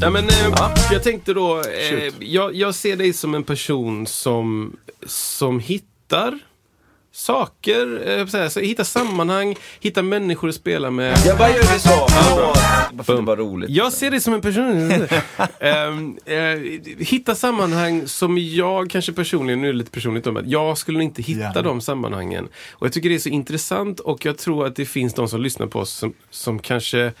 [0.00, 4.76] Ja, men, eh, Jag tänkte då, eh, jag, jag ser dig som en person som,
[5.06, 6.38] som hittar
[7.12, 11.18] saker, eh, så här, så hittar sammanhang, hittar människor att spela med.
[11.26, 12.06] Ja, vad gör vi så?
[12.10, 12.54] Ja,
[12.92, 13.70] Bara för att det var roligt.
[13.70, 14.92] Jag ser dig som en person.
[15.60, 16.36] Ehm, eh,
[16.98, 21.02] hitta sammanhang som jag kanske personligen, nu är det lite personligt om att jag skulle
[21.04, 21.62] inte hitta Gärna.
[21.62, 22.48] de sammanhangen.
[22.70, 25.40] Och jag tycker det är så intressant och jag tror att det finns de som
[25.42, 27.12] lyssnar på oss som, som kanske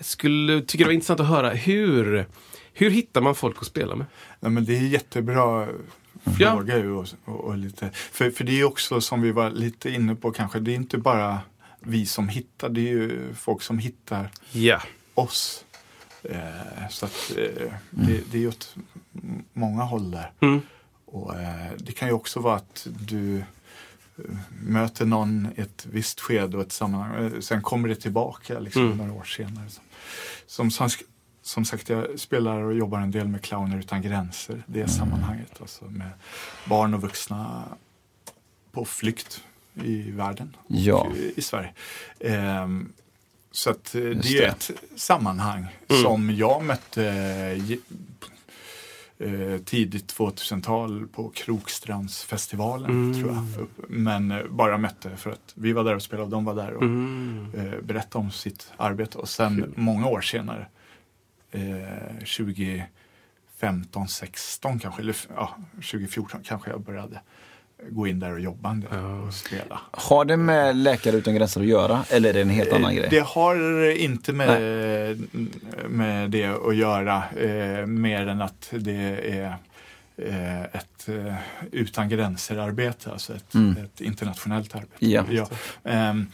[0.00, 2.26] skulle tycka det var intressant att höra hur,
[2.72, 4.06] hur hittar man folk att spela med?
[4.40, 5.68] Ja, men det är jättebra
[6.38, 6.52] Ja.
[6.52, 6.90] fråga ju.
[6.92, 10.30] Och, och, och lite, för, för det är också som vi var lite inne på
[10.30, 11.40] kanske, det är inte bara
[11.80, 14.80] vi som hittar, det är ju folk som hittar Ja.
[15.14, 15.64] oss.
[16.22, 18.76] Eh, så att eh, det, det är ju åt
[19.52, 20.32] många håll där.
[20.40, 20.60] Mm.
[21.04, 23.44] Och, eh, det kan ju också vara att du eh,
[24.62, 27.24] möter någon i ett visst skede och ett sammanhang.
[27.34, 28.96] eh, Sen kommer det tillbaka liksom, Mm.
[28.98, 29.68] några år senare.
[29.68, 29.84] Som,
[30.46, 30.70] som,
[31.42, 34.62] som sagt, jag spelar och jobbar en del med Clowner utan gränser.
[34.66, 35.60] Det är sammanhanget.
[35.60, 36.10] Alltså med
[36.64, 37.64] barn och vuxna
[38.72, 39.40] på flykt
[39.82, 40.56] i världen
[41.06, 41.72] och i, i Sverige.
[42.20, 42.92] Ehm,
[43.52, 44.46] så att eh, det är det.
[44.46, 45.66] ett sammanhang
[46.02, 47.02] som jag mötte
[49.18, 53.44] eh, eh, tidigt 2000-tal på Krokstrandsfestivalen tror jag.
[53.88, 56.72] Men eh, bara mötte för att vi var där och spelade och de var där
[56.74, 57.50] och Mm.
[57.54, 59.18] eh, berättade om sitt arbete.
[59.18, 60.66] Och sen många år senare,
[61.50, 62.24] eh,
[63.58, 67.20] 2015, 16 kanske, eller ja, 2014 kanske jag började
[67.90, 69.80] gå in där och jobba en del och spela.
[69.90, 73.06] Har det med Läkare Utan Gränser att göra eller är det en helt annan grej?
[73.10, 74.60] Det har inte med,
[75.88, 79.56] med det att göra, eh, mer än att det är
[80.16, 81.34] eh, ett eh,
[81.72, 83.84] utan gränser-arbete, alltså ett, Mm.
[83.84, 84.96] ett internationellt arbete.
[85.34, 85.48] Ja.
[85.84, 86.26] Ehm, mm,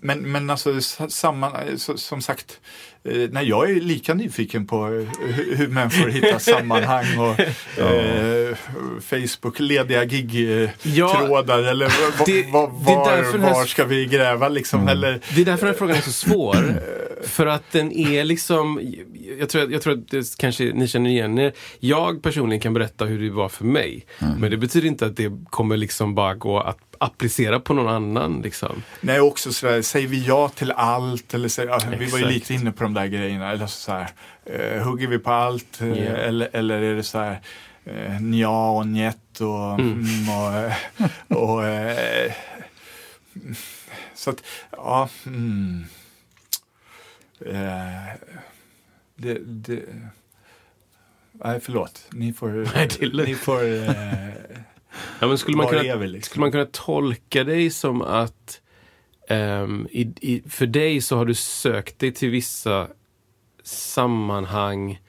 [0.00, 1.52] men, men alltså samman,
[1.96, 2.60] som sagt,
[3.04, 7.40] eh, nej, jag är lika nyfiken på eh, hur, hur människor hittar sammanhang och
[7.84, 8.56] eh,
[9.00, 12.70] Facebook, lediga gig-trådar eller vad- det- var,
[13.32, 14.88] den här- var ska vi gräva liksom?
[14.88, 16.56] Eller, Det är därför den här frågan är så svår.
[17.22, 18.94] För att den är liksom,
[19.38, 21.52] jag tror, jag tror att det kanske ni känner igen er.
[21.80, 24.06] Jag personligen kan berätta hur det var för mig.
[24.38, 28.42] Men det betyder inte att det kommer liksom bara gå att applicera på någon annan.
[28.42, 28.82] Liksom.
[29.00, 31.34] Nej, också sådär, säger vi ja till allt?
[31.34, 33.52] Eller säger, ja, vi var ju lite inne på de där grejerna.
[33.52, 34.08] Eller så här,
[34.44, 35.78] eh, hugger vi på allt?
[35.80, 35.86] Ja.
[35.86, 37.40] Eller, eller är det så här
[37.84, 40.28] eh, nja och njet och, mm.
[40.28, 40.72] och, eh,
[41.28, 42.32] och eh,
[44.14, 45.08] Så att, ja.
[45.26, 45.84] Mm,
[47.46, 48.14] eh,
[49.16, 49.82] det, det,
[51.32, 52.04] nej, förlåt.
[52.12, 54.28] Ni får, Nej, ni får eh,
[55.20, 56.30] Ja, men skulle, man kunna, vi, liksom?
[56.30, 58.60] skulle man kunna tolka dig som att
[59.28, 62.88] ehm, i, i, för dig så har du sökt dig till vissa
[63.62, 65.00] sammanhang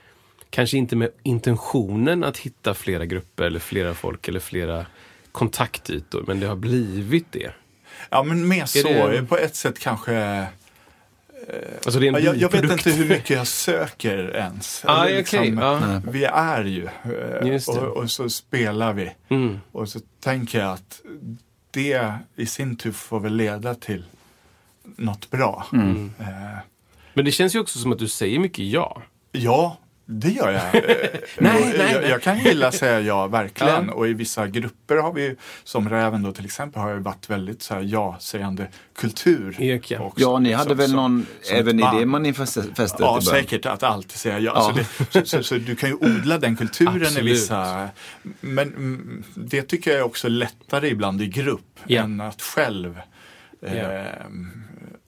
[0.49, 4.85] Kanske inte med intentionen att hitta flera grupper eller flera folk eller flera
[5.31, 7.51] kontaktytor, men det har blivit det.
[8.09, 9.07] Ja, men mer så.
[9.07, 10.45] det- På ett sätt kanske
[11.85, 14.83] Alltså det är en Ja, jag, jag vet inte hur mycket jag söker ens.
[14.87, 16.01] Ah, Eller okej, ja.
[16.11, 19.11] Vi är ju eh, och, och så spelar vi.
[19.29, 19.59] Mm.
[19.71, 21.01] Och så tänker jag att
[21.71, 24.03] det i sin tur får väl leda till
[24.83, 25.65] något bra.
[25.73, 26.11] Mm.
[26.19, 26.25] Eh,
[27.13, 29.01] Men det känns ju också som att du säger mycket ja.
[29.31, 29.77] ja,
[30.19, 30.75] det gör jag.
[30.83, 32.09] Eh, Nej, och nej, jag, nej.
[32.09, 33.85] jag kan gilla säga ja, verkligen.
[33.87, 33.93] Ja.
[33.93, 37.61] Och i vissa grupper har vi, som Räven då till exempel, har ju varit väldigt
[37.61, 38.67] så här ja-sägande
[38.99, 39.55] kultur.
[39.59, 39.99] Ja.
[39.99, 40.21] också.
[40.21, 41.99] Ja, ni hade Som- väl som- någon, som även i band.
[41.99, 42.65] det manifestet
[42.99, 44.51] Ja, i säkert att alltid säga ja.
[44.55, 44.83] Ja.
[45.11, 47.89] Så, det, så, så, så du kan ju odla den kulturen i vissa...
[48.41, 52.01] Men mm, det tycker jag är också lättare ibland i grupp Ja.
[52.03, 52.99] än att själv.
[53.65, 54.01] Eh,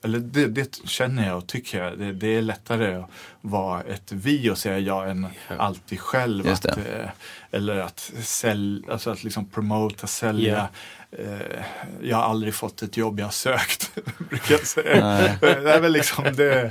[0.06, 2.00] eller det, det känner jag och tycker jag.
[2.00, 3.10] Det, det är lättare att
[3.42, 6.48] vara ett vi och säga ja än alltid själv.
[6.48, 7.10] Att, eh,
[7.52, 10.68] eller att sälja, alltså att liksom promota, sälja.
[11.12, 11.64] Eh,
[12.02, 13.92] jag har aldrig fått ett jobb jag har sökt,
[14.30, 15.38] brukar jag säga.
[15.42, 16.64] Det är väl liksom det,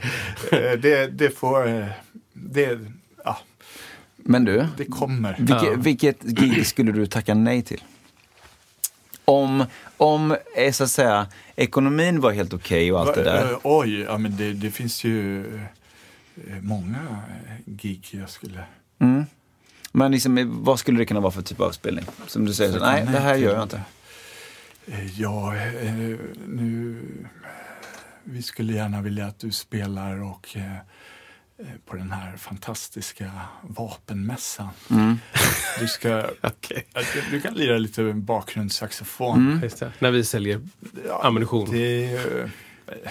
[0.52, 1.86] eh, det, det får, eh,
[2.32, 2.78] det,
[3.24, 3.38] ja,
[4.16, 5.36] Men du, det kommer.
[5.38, 7.82] vilket, vilket gig skulle du tacka nej till?
[9.24, 9.64] Om,
[9.96, 11.26] om eh, så att säga,
[11.56, 13.52] ekonomin var helt okej och allt det där.
[13.52, 17.22] eh, Oj, ja, men det, det finns ju eh, många
[17.66, 18.64] gig jag skulle...
[18.98, 19.26] Mm.
[19.92, 22.04] Men liksom, vad skulle det kunna vara för typ av spelning?
[22.26, 23.80] Som du säger, så, nej det här gör jag inte.
[25.16, 25.54] Ja,
[26.46, 27.00] nu...
[28.26, 30.56] Vi skulle gärna vilja att du spelar och
[31.86, 33.30] på den här fantastiska
[33.62, 34.68] vapenmässan.
[34.90, 35.18] Mm.
[35.80, 36.16] Du ska...
[36.40, 36.70] Att
[37.30, 39.60] Du kan lira lite bakgrundssaxofon.
[39.62, 39.92] Just det.
[39.98, 40.60] När vi säljer
[41.08, 41.70] Ja, ammunition.
[41.70, 43.10] Det är, ju, eh,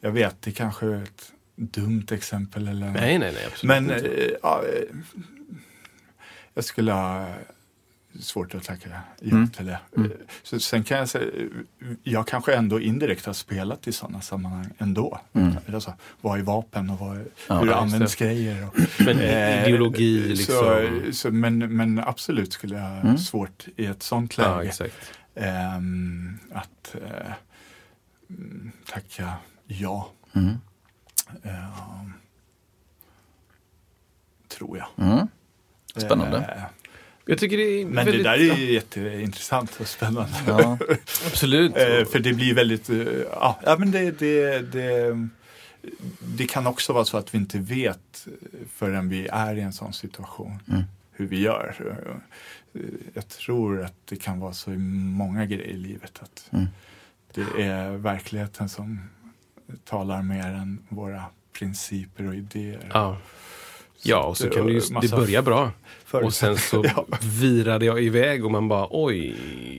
[0.00, 2.68] jag vet, det kanske är ett dumt exempel.
[2.68, 3.44] Eller, Nej, nej, nej.
[3.46, 4.08] Absolut Men inte.
[4.24, 4.96] eh, ja, eh,
[6.54, 7.34] jag skulle ha
[8.20, 8.88] svårt att tacka
[9.20, 9.50] ja Mm.
[9.50, 9.78] till det.
[9.96, 10.10] Mm.
[10.10, 11.46] Eh, Så sen kan jag säga, eh,
[12.02, 15.20] jag kanske ändå indirekt har spelat i sådana sammanhang ändå.
[15.32, 15.54] Mm.
[15.74, 18.24] Alltså, vad är vapen och vad, Ja, hur används det.
[18.24, 18.66] grejer.
[18.68, 20.54] Och, Men eh, ideologi liksom.
[20.54, 23.18] Så, så, men, men absolut skulle jag ha Mm.
[23.18, 25.12] svårt i ett sånt ja, läge exakt.
[25.34, 27.32] ehm, att eh,
[28.92, 29.32] tacka
[29.66, 30.10] ja.
[30.34, 30.54] Mm.
[31.42, 32.12] Ehm,
[34.48, 35.06] tror jag.
[35.06, 35.28] Mm.
[35.96, 36.66] Spännande.
[37.30, 38.14] Eh, Jag tycker det är Men väldigt...
[38.14, 40.32] det där är ju jätteintressant och spännande.
[40.46, 40.78] Ja.
[41.26, 41.72] Absolut.
[41.76, 42.96] Eh, för det blir väldigt, eh,
[43.32, 45.28] ja, men det, det, det,
[46.36, 48.26] det kan också vara så att vi inte vet
[48.74, 50.82] förrän vi är i en sån situation Mm.
[51.12, 51.74] hur vi gör.
[52.74, 52.80] Eh,
[53.14, 56.66] Jag tror att det kan vara så i många grejer i livet att Mm.
[57.34, 59.00] det är verkligheten som
[59.84, 61.24] talar mer än våra
[61.58, 62.90] principer och idéer.
[62.94, 63.16] Ja.
[64.02, 65.70] Ja, och så kan det ju, det Massa börja bra.
[66.10, 67.06] Och sen så Ja.
[67.40, 69.36] virade jag iväg och man bara oj,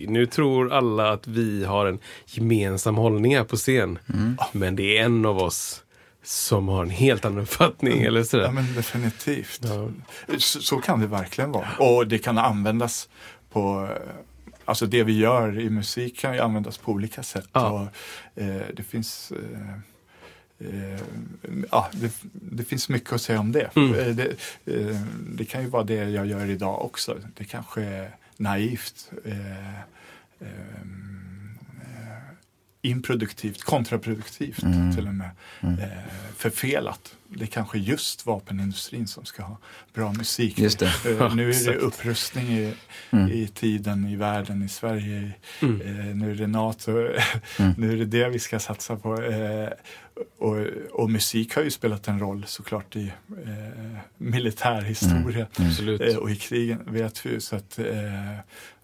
[0.07, 3.99] nu tror alla att vi har en gemensam hållning här på scen.
[4.13, 4.37] Mm.
[4.51, 5.83] Men det är en av oss
[6.23, 8.43] som har en helt annan uppfattning eller sådär.
[8.43, 9.61] Ja men definitivt.
[9.63, 9.89] Ja.
[10.37, 11.67] Så, så kan det verkligen vara.
[11.79, 13.09] Och det kan användas
[13.51, 13.89] på
[14.65, 17.47] Alltså det vi gör i musik kan ju användas på olika sätt.
[17.53, 17.69] Ja.
[17.69, 19.79] Och, eh, det finns eh,
[21.71, 23.69] ja, det, det finns mycket att säga om det.
[23.75, 23.93] Mm.
[23.99, 24.27] Eh, det.
[24.65, 25.01] eh,
[25.35, 27.17] Det kan ju vara det jag gör idag också.
[27.37, 29.11] Det kanske är naivt.
[29.25, 29.79] Eh, eh,
[30.39, 30.47] eh,
[32.81, 34.95] improduktivt, kontraproduktivt Mm.
[34.95, 35.29] till och med.
[35.61, 35.87] Eh,
[36.35, 37.15] förfelat.
[37.35, 39.57] Det är kanske just vapenindustrin som ska ha
[39.93, 40.59] bra musik.
[40.59, 40.85] Just det.
[41.19, 42.73] Eh, nu är det upprustning i,
[43.11, 43.31] Mm.
[43.31, 45.31] i tiden, i världen, i Sverige.
[45.61, 45.81] Mm.
[45.81, 46.91] Eh, nu är det NATO.
[47.59, 47.73] Mm.
[47.77, 49.21] nu är det det vi ska satsa på.
[49.23, 49.69] Eh,
[50.39, 50.57] och,
[50.91, 53.13] och musik har ju spelat en roll såklart i
[53.45, 55.47] eh, militärhistoria.
[55.59, 56.01] Absolut.
[56.01, 57.85] Eh, och i krigen vet vi så att eh,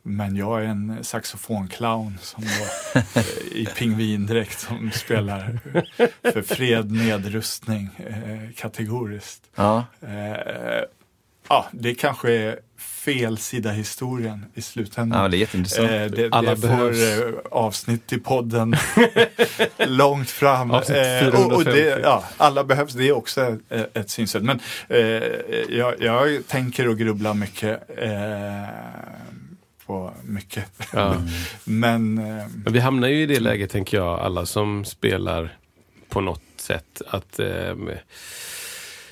[0.07, 5.59] men jag är en saxofonclown som då, eh, i pingvindräkt som spelar
[6.33, 9.41] för fred, nedrustning eh, kategoriskt.
[9.55, 9.85] Ja.
[10.01, 10.83] Eh,
[11.49, 15.21] ja, det kanske är fel sida historien i slutändan.
[15.21, 15.91] ja, det är jätteintressant.
[15.91, 16.97] Eh, det, Alla det får behövs.
[16.99, 18.75] eh, avsnitt i podden
[19.77, 20.71] långt fram.
[20.71, 21.99] Eh, och, och det, 450.
[22.03, 24.43] ja, alla behövs, det är också ett, ett synsätt.
[24.43, 24.59] Men
[25.69, 27.89] jag, jag tänker och grubblar mycket
[29.87, 30.65] på mycket.
[30.93, 31.15] Ja.
[31.63, 35.57] Men eh, Men vi hamnar ju i det läget, tänker jag, alla som spelar
[36.09, 37.01] på något sätt.
[37.07, 37.89] Att ehm,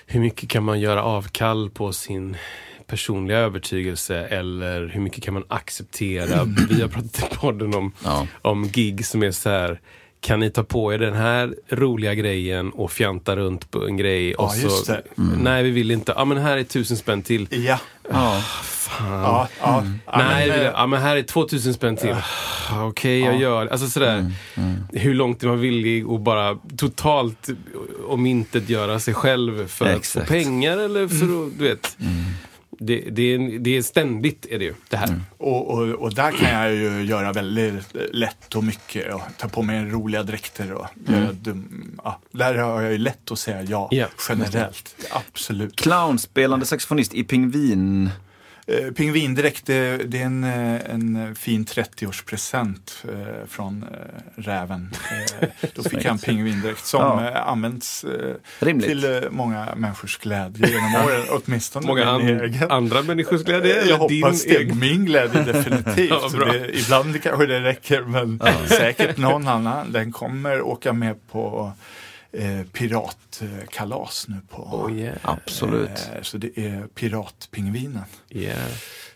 [0.06, 2.38] Hur mycket kan man göra avkall på sin
[2.88, 6.44] personliga övertygelse eller hur mycket kan man acceptera?
[6.70, 8.28] Vi har pratat i podden om, Ja.
[8.42, 9.80] om gig som är så här
[10.26, 14.36] kan ni ta på er den här roliga grejen och fjanta runt på en grej?
[14.36, 15.02] och just så, det.
[15.16, 16.14] Nej, vi vill inte.
[16.18, 17.48] Ja, men här är tusen spänn till.
[17.52, 17.80] ja,
[18.12, 18.42] Ja.
[18.64, 19.22] Fan.
[19.22, 22.16] ja, ja, ja, Nej, men, vill jag, ja, men här är 2000 spänn till.
[22.72, 23.40] Ah, Okej, jag Ja.
[23.40, 24.32] gör Alltså sådär.
[24.94, 27.50] Hur långt är man villig att bara totalt
[28.08, 30.28] om inte göra sig själv för att Exakt.
[30.28, 31.98] få pengar eller för att, du vet.
[32.80, 35.22] Det, det, är, det är ständigt, är det ju, det här.
[35.38, 39.62] Och, och, och där kan jag ju göra väldigt lätt och mycket och ta på
[39.62, 43.88] mig roliga dräkter och göra dum, ja, Där har jag ju lätt att säga ja,
[43.92, 44.08] Ja.
[44.30, 44.96] generellt.
[45.12, 45.76] Absolut.
[45.76, 48.10] Clownspelande saxofonist i Pingvin.
[48.68, 54.92] Eh, Pingvindräkt, det, det är en, eh, en fin 30-årspresent eh, från eh, räven.
[55.76, 57.32] Då fick jag en pingvindräkt som Ja.
[57.32, 58.06] används
[58.60, 58.88] Rimligt.
[58.88, 62.72] till många människors glädje genom åren, åtminstone Många an, egen.
[62.72, 64.56] andra människors glädje Jag hoppas det.
[64.58, 64.80] egen?
[64.80, 66.10] Min glädje definitivt.
[66.10, 69.92] Ja, det, ibland kanske det räcker men säkert någon annan.
[69.92, 71.72] Den kommer åka med på
[72.38, 75.16] eh, piratkalas nu på Oh, yeah.
[75.22, 75.90] Absolut.
[76.16, 78.04] Eh, så det är Piratpingvinen.
[78.30, 78.58] Yeah.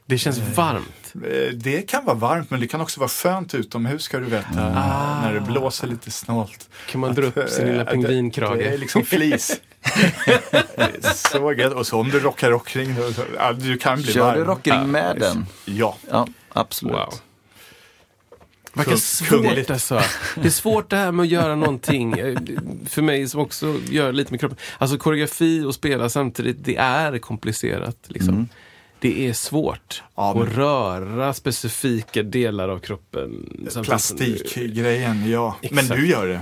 [0.06, 1.14] Det känns varmt.
[1.14, 4.72] Eh, Det kan vara varmt men det kan också vara skönt utomhus ska du veta.
[4.76, 5.22] Ah.
[5.22, 6.70] När det blåser lite snålt.
[6.90, 8.58] Kan man dra upp sin lilla pingvinkrage?
[8.58, 9.62] Det, det är liksom flis.
[11.16, 11.74] Så gött.
[11.74, 12.96] Och så om du rockar rockring,
[13.60, 14.38] du kan bli Kör varm.
[14.40, 15.46] du rockring med den?
[15.66, 15.98] Ja.
[16.10, 16.94] Ja, absolut.
[16.96, 17.14] Wow.
[18.74, 20.02] Verkar svårt alltså.
[20.36, 22.14] Det är svårt det här med att göra någonting.
[22.20, 22.38] eh,
[22.86, 24.58] För mig som också gör lite med kroppen.
[24.78, 27.98] Alltså koreografi och spela samtidigt, det är komplicerat.
[28.08, 28.50] Liksom.
[29.02, 33.50] Det är svårt Ja, men- att röra specifika delar av kroppen.
[33.84, 35.56] Plastikgrejen, ja.
[35.72, 36.00] Men Exakt.
[36.02, 36.42] du gör det.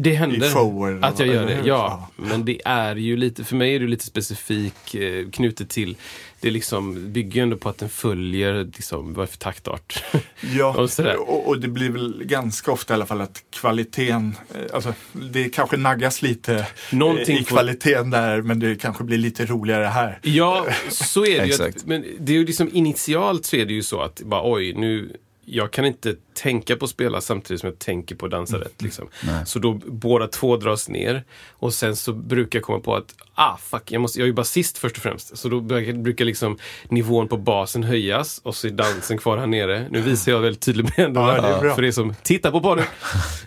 [0.00, 2.10] Det händer I shower, att jag gör det, ja.
[2.16, 5.96] Men det är ju lite, för mig är det lite specifik eh, knutet till,
[6.40, 10.04] det är liksom, bygger ju ändå på att den följer, liksom, vad för taktart?
[10.40, 11.30] Ja, Och sådär.
[11.30, 15.48] och, och det blir väl ganska ofta i alla fall att kvaliteten, eh, alltså det
[15.48, 19.84] kanske naggas lite Någonting eh, i får- kvaliteten där men det kanske blir lite roligare
[19.84, 20.18] här.
[20.22, 21.64] Ja, så är det ju.
[21.64, 24.72] Att, men det är ju liksom initialt så är det ju så att bara oj,
[24.76, 28.60] nu jag kan inte tänka på att spela samtidigt som jag tänker på att dansa
[28.60, 28.82] rätt.
[28.82, 29.08] Liksom.
[29.46, 31.24] Så då båda två dras ner.
[31.50, 34.32] Och sen så brukar jag komma på att, ah fuck, jag, måste, jag är ju
[34.32, 35.36] basist först och främst.
[35.38, 39.86] Så då brukar, liksom nivån på basen höjas och så är dansen kvar här nere.
[39.90, 42.84] Nu visar jag väldigt tydligt med händerna Ja, det för er som tittar på podden.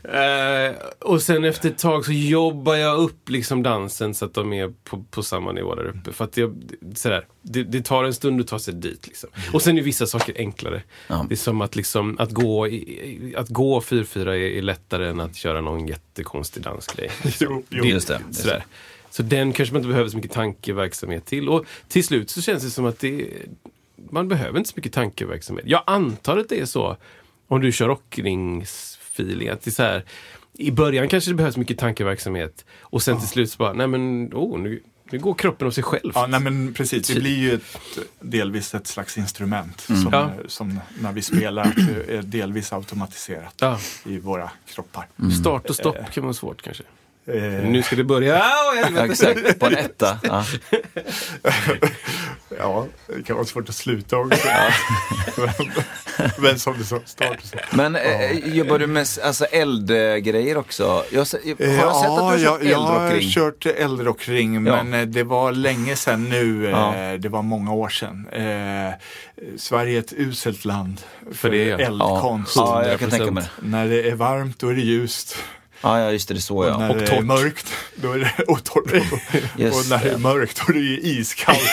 [0.03, 4.53] eh, och sen efter ett tag så jobbar jag upp liksom dansen så att de
[4.53, 6.13] är på, på samma nivå där uppe.
[6.13, 6.63] För att jag,
[6.96, 9.08] sådär, det, det tar en stund att ta sig dit.
[9.08, 9.29] Liksom.
[9.53, 10.82] Och sen är vissa saker enklare.
[11.08, 15.20] Det är som att, liksom, att gå, i- att gå 4-4 är, är lättare än
[15.20, 17.12] att köra någon jättekonstig dansgrej.
[17.39, 17.84] Jo, jo.
[17.84, 18.65] Det- Just det, sådär.
[19.10, 21.50] Så den kanske man inte behöver så mycket tankeverksamhet till.
[21.50, 23.30] Och till slut så känns det som att det,
[24.12, 25.66] man behöver inte så mycket tankeverksamhet.
[25.68, 26.98] Jag antar att det är så
[27.48, 29.50] om du kör rockringsfeeling.
[29.50, 30.04] Att det är så här,
[30.54, 34.30] I början kanske det behövs mycket tankeverksamhet och sen till slut så bara, nej men
[34.34, 36.12] oh, nu, nu går kroppen av sig själv.
[36.16, 37.08] Ja, nej men precis.
[37.08, 37.78] Det blir ju ett,
[38.20, 40.32] delvis ett slags instrument som, Ja.
[40.48, 41.66] som när vi spelar
[42.08, 43.80] är delvis automatiserat Ja.
[44.06, 45.08] i våra kroppar.
[45.40, 46.84] Start och stopp kan vara svårt kanske.
[47.28, 48.44] Eh, Nu ska det börja.
[48.84, 49.06] Helvete.
[49.12, 50.20] Exakt, på en etta.
[50.24, 50.46] Ja.
[52.60, 54.48] Ja, det kan vara svårt att sluta också.
[55.38, 55.72] men,
[56.38, 57.58] men som du sa, start så.
[57.72, 61.04] Men eh, jobbar du med alltså, eldgrejer också?
[61.12, 64.54] Jag, har Eh, jag sett att du har ja, kört jag, jag har kört eldrockring
[64.68, 64.84] Ja.
[64.84, 66.66] men eh, det var länge sedan nu.
[66.66, 67.18] eh, Ja.
[67.20, 68.28] Det var många år sedan.
[68.32, 68.94] Eh,
[69.58, 71.02] Sverige är ett uselt land
[71.34, 71.78] för, det, ja.
[71.80, 72.54] eldkonst.
[72.56, 73.68] Ja, jag kan tänka mig det.
[73.68, 75.36] När det är varmt då är det ljust.
[75.82, 76.78] Ja, ja, just det, det är så Och ja.
[76.78, 77.26] när Och det är torrt.
[77.26, 79.04] mörkt då är det och torrt.
[79.58, 81.60] Just och när det är mörkt då är det ju iskallt.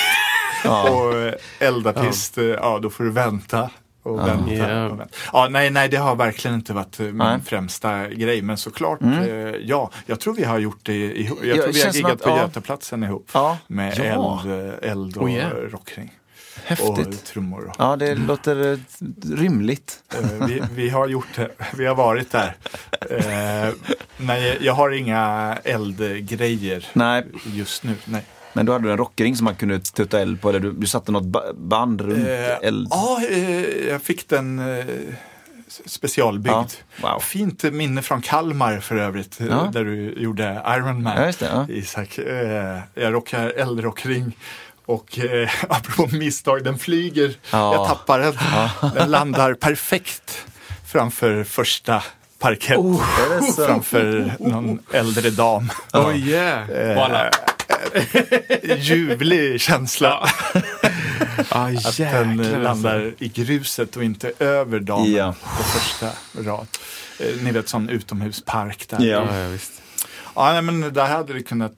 [0.67, 0.91] Ja.
[0.91, 2.43] Och eh, eldartist, ja.
[2.43, 3.71] ja då får du vänta.
[4.03, 4.85] Och vänta, Ja.
[4.87, 5.15] och vänta.
[5.33, 7.39] Ja, nej, nej, det har verkligen inte varit eh, min Nej.
[7.47, 8.43] främsta grej.
[8.43, 9.29] Men såklart, eh,
[9.65, 11.39] ja, jag tror vi har gjort det ihop.
[11.43, 12.39] Jag Ja, tror det vi har giggat att- på ja.
[12.43, 13.29] Götaplatsen ihop.
[13.35, 13.59] Ja.
[13.67, 14.41] Med Ja.
[14.45, 15.51] eld, eh, eld och Oh, yeah.
[15.51, 16.13] rockring.
[16.81, 17.25] Och Häftigt.
[17.25, 17.65] trummor.
[17.69, 17.75] Och.
[17.79, 18.79] Ja, det låter eh,
[19.37, 19.99] rymligt.
[20.15, 22.57] Eh, vi, vi har gjort det, vi har varit där.
[23.11, 23.73] Eh,
[24.17, 27.95] nej, jag har inga eldgrejer Nej, just nu.
[28.05, 28.23] Nej.
[28.53, 30.87] men då hade du en rockring som man kunde tutta eld på, eller du, du
[30.87, 32.29] satte något ba- band runt
[32.63, 32.89] eld.
[32.91, 33.21] Ja,
[33.89, 34.61] jag fick den
[35.87, 36.55] specialbyggd.
[37.03, 37.21] Ja, wow.
[37.21, 39.71] Fint minne från Kalmar för övrigt, Ja.
[39.73, 41.33] där du gjorde Iron Man.
[41.41, 41.73] Ja, det.
[41.73, 42.19] Isak,
[42.95, 44.37] jag rockar eldrockring.
[44.87, 47.35] Och eh, apropå misstag, den flyger.
[47.51, 47.75] Ja.
[47.75, 48.35] Jag tappar den.
[48.95, 50.47] Den landar perfekt
[50.87, 52.03] framför första
[52.39, 52.79] parkett.
[52.79, 53.67] Är det så?
[53.67, 55.71] Framför någon äldre dam.
[55.93, 56.71] Oh yeah.
[56.71, 57.31] Eh, alla,
[58.77, 60.11] Ljuvlig känsla.
[61.49, 62.59] ah, Att den alltså.
[62.59, 65.35] landar i gruset och inte över damen Ja.
[65.57, 66.11] på första
[66.51, 66.67] rad.
[67.19, 69.01] Eh, Ni vet sån utomhuspark där.
[69.01, 69.27] Ja.
[69.31, 69.73] Ja, ja, visst.
[70.35, 71.73] Ja, nej, men där hade det kunnat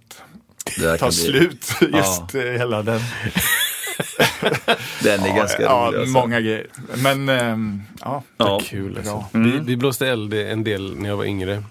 [0.76, 1.70] Det där ta kan bli- slut.
[1.80, 3.00] Just eh, hela den.
[5.02, 5.98] Den är ganska ja, rolig.
[5.98, 6.12] alltså.
[6.12, 6.66] många grejer.
[6.96, 8.60] Men ehm, ja, Ja.
[8.64, 9.12] Kul alltså.
[9.12, 9.28] Bra.
[9.32, 11.62] Vi, vi blåste eld en del när jag var yngre.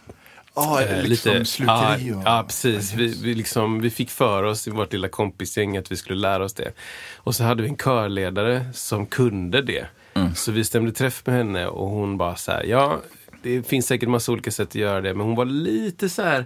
[0.55, 2.23] ja Eh, liksom sluteri ja, och...
[2.25, 2.93] ja, precis.
[2.93, 6.43] Vi, vi, liksom, vi fick för oss i vårt lilla kompisgäng att vi skulle lära
[6.43, 6.71] oss det.
[7.15, 9.85] Och så hade vi en körledare som kunde det.
[10.13, 10.35] Mm.
[10.35, 12.99] Så vi stämde träff med henne och hon bara så här, ja,
[13.43, 16.45] det finns säkert massa olika sätt att göra det, men hon var lite så här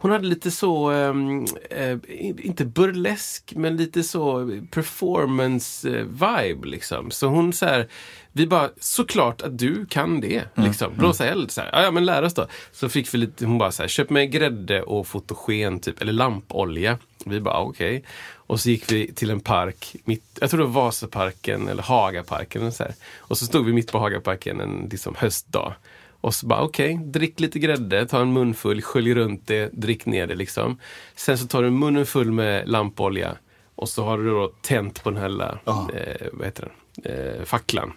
[0.00, 1.98] hon hade lite så, ehm, eh,
[2.38, 7.10] inte burlesk, men lite så performance-vibe liksom.
[7.10, 7.88] Så hon så här,
[8.32, 10.42] vi bara, såklart att du kan det.
[10.54, 10.92] Liksom.
[10.96, 11.50] Blåsa eld.
[11.50, 11.82] Så här.
[11.82, 12.46] Ja, men lär oss då.
[12.72, 16.12] Så fick vi lite, hon bara så här, köp mig grädde och fotogen typ, eller
[16.12, 16.98] lampolja.
[17.24, 18.04] Vi bara, okej.
[18.34, 22.62] Och så gick vi till en park, mitt, jag tror det var Vasaparken eller Hagaparken.
[22.66, 22.94] Och så, här.
[23.18, 25.74] och så stod vi mitt på Hagaparken en liksom, höstdag.
[26.20, 30.26] Och så bara, okej, drick lite grädde, ta en munfull, skölj runt det, drick ner
[30.26, 30.78] det liksom.
[31.16, 33.36] Sen så tar du munnen full med lampolja
[33.74, 36.72] och så har du då tänt på den här lilla, eh, vad heter
[37.02, 37.92] den, eh, facklan.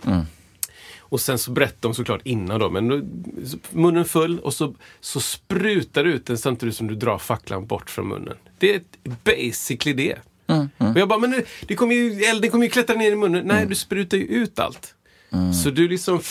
[1.00, 3.02] Och sen så berättade de såklart innan då, men då,
[3.70, 7.90] munnen full och så, så sprutar du ut den samtidigt som du drar facklan bort
[7.90, 8.38] från munnen.
[8.58, 8.82] Det är
[9.24, 10.18] basically det.
[10.94, 13.46] Och jag bara, men det, det kommer ju, elden kommer ju klättra ner i munnen.
[13.46, 14.96] Nej, du sprutar ju ut allt.
[15.64, 16.22] Så du liksom,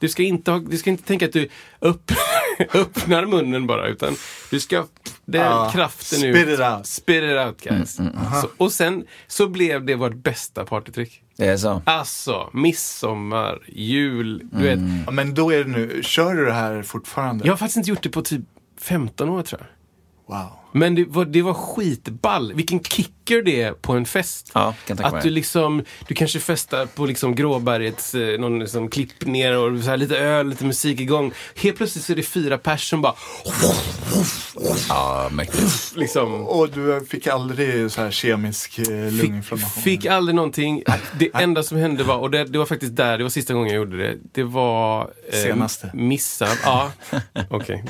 [0.00, 2.12] du ska inte, ha, du ska inte tänka att du upp,
[2.74, 4.14] öppnar munnen bara, utan
[4.50, 4.84] du ska,
[5.24, 6.48] den Ah, kraften spit ut.
[6.48, 6.86] it out.
[6.86, 7.94] Spit it out guys.
[8.42, 11.22] Så, och sen så blev det vårt bästa partytrick.
[11.36, 11.82] Det är så.
[11.86, 14.78] Alltså, midsommar, jul, du vet.
[15.06, 17.44] Ja, men då är det nu, kör du det här fortfarande?
[17.46, 18.40] Jag har faktiskt inte gjort det på typ
[18.80, 20.36] 15 år tror jag.
[20.36, 20.48] Wow.
[20.72, 22.52] Men det var, det var skitball.
[22.54, 22.80] Vilken
[23.30, 24.50] kicker det på en fest.
[24.54, 29.56] Ja, att du liksom, du kanske festar på liksom Gråbergets, eh, någon liksom klipp ner
[29.58, 31.32] och så här, lite öl, lite musik igång.
[31.56, 33.14] Helt plötsligt så är det fyra personer som bara,
[34.88, 35.96] Ja, mäktigt.
[35.96, 36.34] liksom.
[36.46, 39.82] Och du fick aldrig så här kemisk eh, Fick, lunginflammation?
[39.82, 40.82] fick aldrig någonting.
[41.18, 43.68] Det enda som hände var, och det, det var faktiskt där, det var sista gången
[43.68, 44.16] jag gjorde det.
[44.32, 45.10] Det var...
[45.32, 45.90] Eh, Senaste.
[45.94, 46.92] Missar, ja.
[47.50, 47.84] Okej.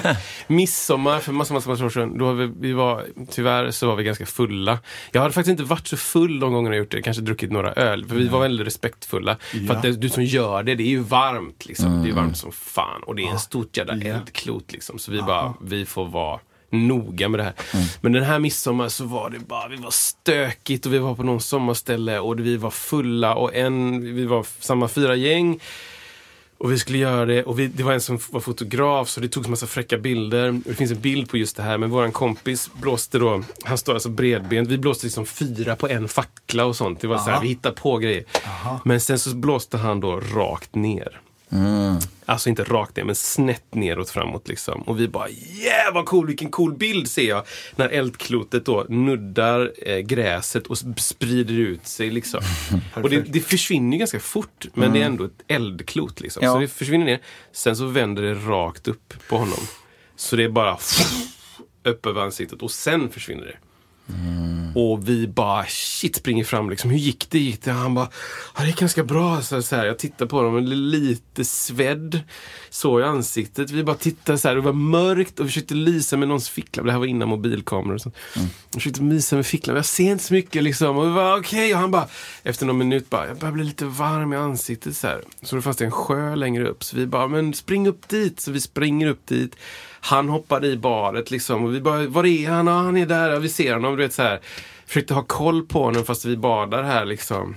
[0.46, 2.18] Midsommar för massa, massa, massa år sedan.
[2.18, 4.78] Då var vi, vi var, tyvärr så var vi ganska fulla.
[5.12, 7.02] Jag hade faktiskt inte varit så full de gångerna jag gjort det.
[7.02, 8.06] Kanske druckit några öl.
[8.08, 9.36] För vi var väldigt respektfulla.
[9.40, 9.72] För Ja.
[9.72, 12.02] att det, du som gör det, det är ju varmt liksom.
[12.02, 13.02] Det är varmt som fan.
[13.02, 14.98] Och det är en stort jävla eldklot liksom.
[14.98, 16.40] Så vi bara, vi får vara
[16.70, 17.52] noga med det här.
[18.00, 21.22] Men den här midsommar så var det bara, vi var stökigt och vi var på
[21.22, 25.60] någon sommarställe och vi var fulla och en, vi var samma fyra gäng.
[26.58, 29.28] Och vi skulle göra det och vi, det var en som var fotograf så det
[29.28, 30.48] togs massa fräcka bilder.
[30.48, 33.78] Och det finns en bild på just det här men våran kompis blåste då, han
[33.78, 37.00] står alltså bredbent, vi blåste liksom fyra på en fackla och sånt.
[37.00, 38.24] Det var så här, vi hittade på grejer.
[38.84, 41.20] Men sen så blåste han då rakt ner.
[42.28, 44.82] Alltså inte rakt ner, men snett neråt framåt liksom.
[44.82, 47.42] Och vi bara yeah vad cool, vilken cool bild ser jag.
[47.76, 52.40] När eldklotet då nuddar eh, gräset och sp- sprider ut sig liksom.
[52.94, 56.44] och det, det försvinner ganska fort, men det är ändå ett eldklot liksom.
[56.44, 56.52] Ja.
[56.52, 57.20] Så det försvinner ner.
[57.52, 59.58] Sen så vänder det rakt upp på honom.
[60.16, 60.78] Så det är bara
[61.82, 63.56] upp över ansiktet och sen försvinner det.
[64.74, 66.90] Och vi bara shit springer fram liksom.
[66.90, 67.38] Hur gick det?
[67.38, 67.72] Gick det?
[67.72, 68.08] Han bara,
[68.56, 69.42] ja, det gick ganska bra.
[69.42, 72.20] Så, så här, jag tittar på honom, lite svedd.
[72.70, 73.70] Så i ansiktet.
[73.70, 76.86] Vi bara tittade så här, det var mörkt och vi försökte lysa med någons ficklampa.
[76.86, 78.12] Det här var innan mobilkameror och.
[78.34, 79.78] Vi försökte mysa med ficklampa.
[79.78, 80.96] Jag ser inte så mycket liksom.
[80.96, 81.74] Och vi var okej.
[81.74, 82.08] Och han bara,
[82.42, 85.22] efter någon minut bara, jag börjar bli lite varm i ansiktet så här.
[85.42, 86.84] Så då fanns det en sjö längre upp.
[86.84, 88.40] Så vi bara, men spring upp dit.
[88.40, 89.56] Så vi springer upp dit.
[90.06, 92.66] Han hoppade i badet liksom och vi bara, var är han?
[92.66, 93.96] Ja, han är där, ja, vi ser honom.
[93.96, 94.40] Du vet så här.
[94.86, 97.56] Försökte ha koll på honom fast vi badar här liksom.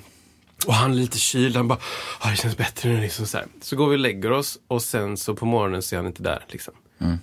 [0.68, 1.80] Och han är lite kyld, han bara,
[2.20, 3.48] ah, det känns bättre nu liksom så här.
[3.62, 6.24] Så går vi och lägger oss och sen så på morgonen så är han inte
[6.24, 6.74] där liksom.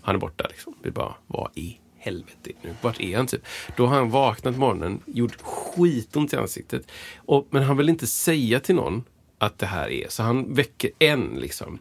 [0.03, 0.75] Han är borta liksom.
[0.83, 2.75] Vi bara, vad i helvete nu?
[2.81, 3.47] Vart är han typ?
[3.77, 6.91] Då har han vaknat på morgonen, gjort skitont i ansiktet.
[7.17, 9.05] Och, men han vill inte säga till någon
[9.39, 10.07] att det här är.
[10.09, 11.79] Så han väcker en liksom.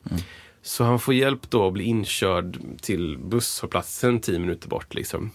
[0.65, 5.31] Så han får hjälp då att bli inkörd till busshållplatsen tio minuter bort liksom.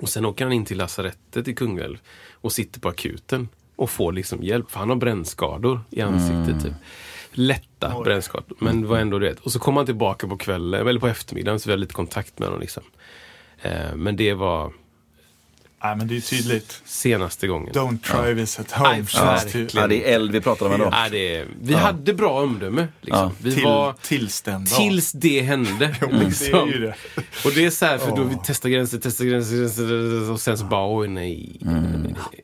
[0.00, 1.98] Och sen åker han in till lasarettet i Kungälv
[2.30, 4.70] och sitter på akuten och får liksom hjälp.
[4.70, 6.62] För han har brännskador i ansiktet.
[6.62, 6.72] Typ.
[7.32, 8.56] Lätta brännskador.
[8.58, 9.40] Men vad ändå det.
[9.40, 12.38] Och så kommer han tillbaka på kvällen, eller på eftermiddagen, så vi har lite kontakt
[12.38, 12.60] med honom.
[12.60, 12.82] Liksom.
[13.62, 14.72] Eh, men det var
[15.84, 16.82] Nej, men det är tydligt.
[16.84, 17.72] senaste gången.
[17.74, 18.96] Don't try this at home.
[18.96, 19.68] Det verkligen.
[19.72, 20.88] Ja, det är eld vi pratar om ändå.
[20.92, 22.88] Ja, det är, vi hade bra omdöme.
[23.00, 23.20] Liksom.
[23.22, 23.32] Ja.
[23.38, 24.66] Vi Till, var, tills den dagen.
[24.66, 25.96] tills det hände.
[26.00, 26.68] Jo, det liksom.
[26.68, 26.94] är ju det.
[27.44, 30.58] Och det är så här, för då vi testar gränser, testar gränser, gränser och sen
[30.58, 31.60] så bara, oj nej.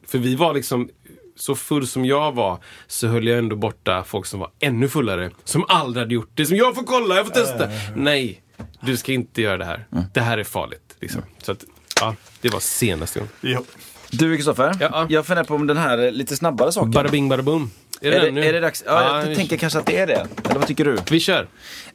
[0.07, 0.89] För vi var liksom,
[1.37, 5.31] så full som jag var, så höll jag ändå borta folk som var ännu fullare.
[5.45, 6.47] Som aldrig hade gjort det.
[6.47, 7.69] Som jag får kolla, jag får testa.
[7.97, 8.43] Nej,
[8.81, 9.87] du ska inte göra det här.
[10.15, 10.97] Det här är farligt.
[11.01, 11.23] Liksom.
[11.43, 11.65] Så att,
[12.01, 13.33] ja, det var senaste gången.
[13.41, 13.65] Jo.
[14.11, 15.07] Du Kristoffer, Ja.
[15.09, 16.91] jag funderar på om den här eh, lite snabbare saken.
[16.91, 17.71] Bada bing, bada boom.
[18.01, 18.47] Är, är, den det, nu?
[18.47, 18.83] är det dags?
[18.87, 20.27] Ja, jag vi- tänker kanske att det är det.
[20.45, 20.99] Eller vad tycker du?
[21.11, 21.49] Vi kör.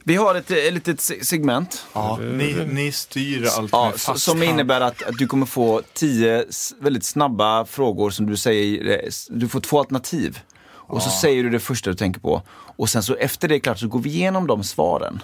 [0.04, 4.22] Vi har ett, ett litet se- segment Ja, ni, ni styr allt ja, med fast
[4.24, 4.50] som hand.
[4.50, 6.44] innebär att, att du kommer få tio
[6.80, 10.38] väldigt snabba frågor som du säger, eh, du får två alternativ.
[10.66, 12.42] Och så säger du det första du tänker på.
[12.76, 15.22] Och sen så efter det är klart så går vi igenom de svaren.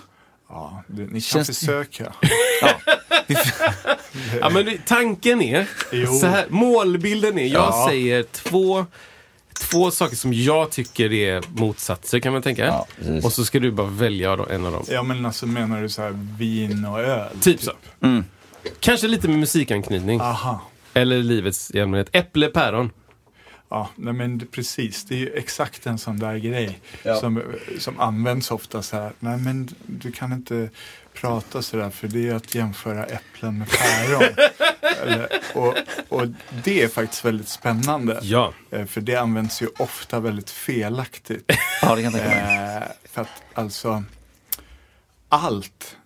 [0.50, 2.12] Ja, det, ni kan Känns- försöka.
[4.40, 5.66] Ja, men det- tanken är,
[6.20, 7.86] så här, målbilden är, jag Ja.
[7.88, 8.86] säger två,
[9.60, 12.66] två saker som jag tycker är motsatser kan man tänka.
[12.66, 12.86] Ja,
[13.22, 14.84] och så ska du bara välja då- en av dem.
[14.88, 17.28] Ja, men alltså menar du så här vin och öl?
[17.40, 17.72] Typ så.
[18.80, 20.20] Kanske lite med musikanknytning.
[20.20, 20.60] Aha.
[20.94, 22.08] Eller livets i allmänhet.
[22.12, 22.90] Äpple, päron.
[23.72, 25.04] Ja, nej men det- precis.
[25.04, 27.20] Det är ju exakt en sån där grej Ja.
[27.20, 27.42] som,
[27.78, 29.12] som används ofta så här.
[29.18, 30.70] Nej men du kan inte
[31.14, 34.22] prata sådär för det är att jämföra äpplen med päron.
[35.02, 35.74] Eller, och,
[36.08, 36.26] och
[36.64, 38.18] det är faktiskt väldigt spännande.
[38.22, 38.52] Ja.
[38.70, 41.44] Eh, För det används ju ofta väldigt felaktigt.
[41.82, 42.76] Ja, det kan jag tänka mig.
[42.76, 44.04] Eh, för att alltså
[45.28, 45.96] allt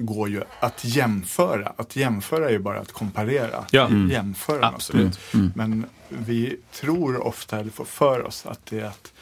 [0.00, 1.72] går ju att jämföra.
[1.76, 3.64] Att jämföra är ju bara att komparera.
[3.70, 3.86] Ja.
[3.86, 4.10] Mm.
[4.10, 5.18] Jämföra Absolut.
[5.32, 5.56] något.
[5.56, 9.12] Men vi tror ofta, eller får för oss, att det är att,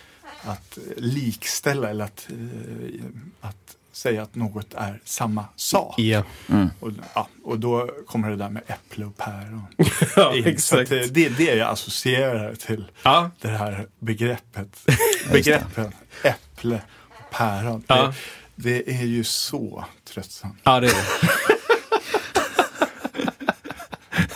[0.45, 3.05] att likställa eller att, eh,
[3.41, 3.57] att
[3.93, 5.99] säga att något är samma sak.
[5.99, 6.23] Ja,
[6.81, 9.67] Och, ja, och då kommer det där med äpple och päron.
[10.17, 10.91] ja exakt.
[10.91, 13.31] det är det jag associerar till Ja.
[13.41, 14.87] det här begreppet.
[15.33, 15.93] Begreppen
[16.25, 17.83] äpple och päron.
[17.87, 18.13] Ja.
[18.61, 20.59] Det, är ju så tröttsamt.
[20.63, 21.29] ja, det är det.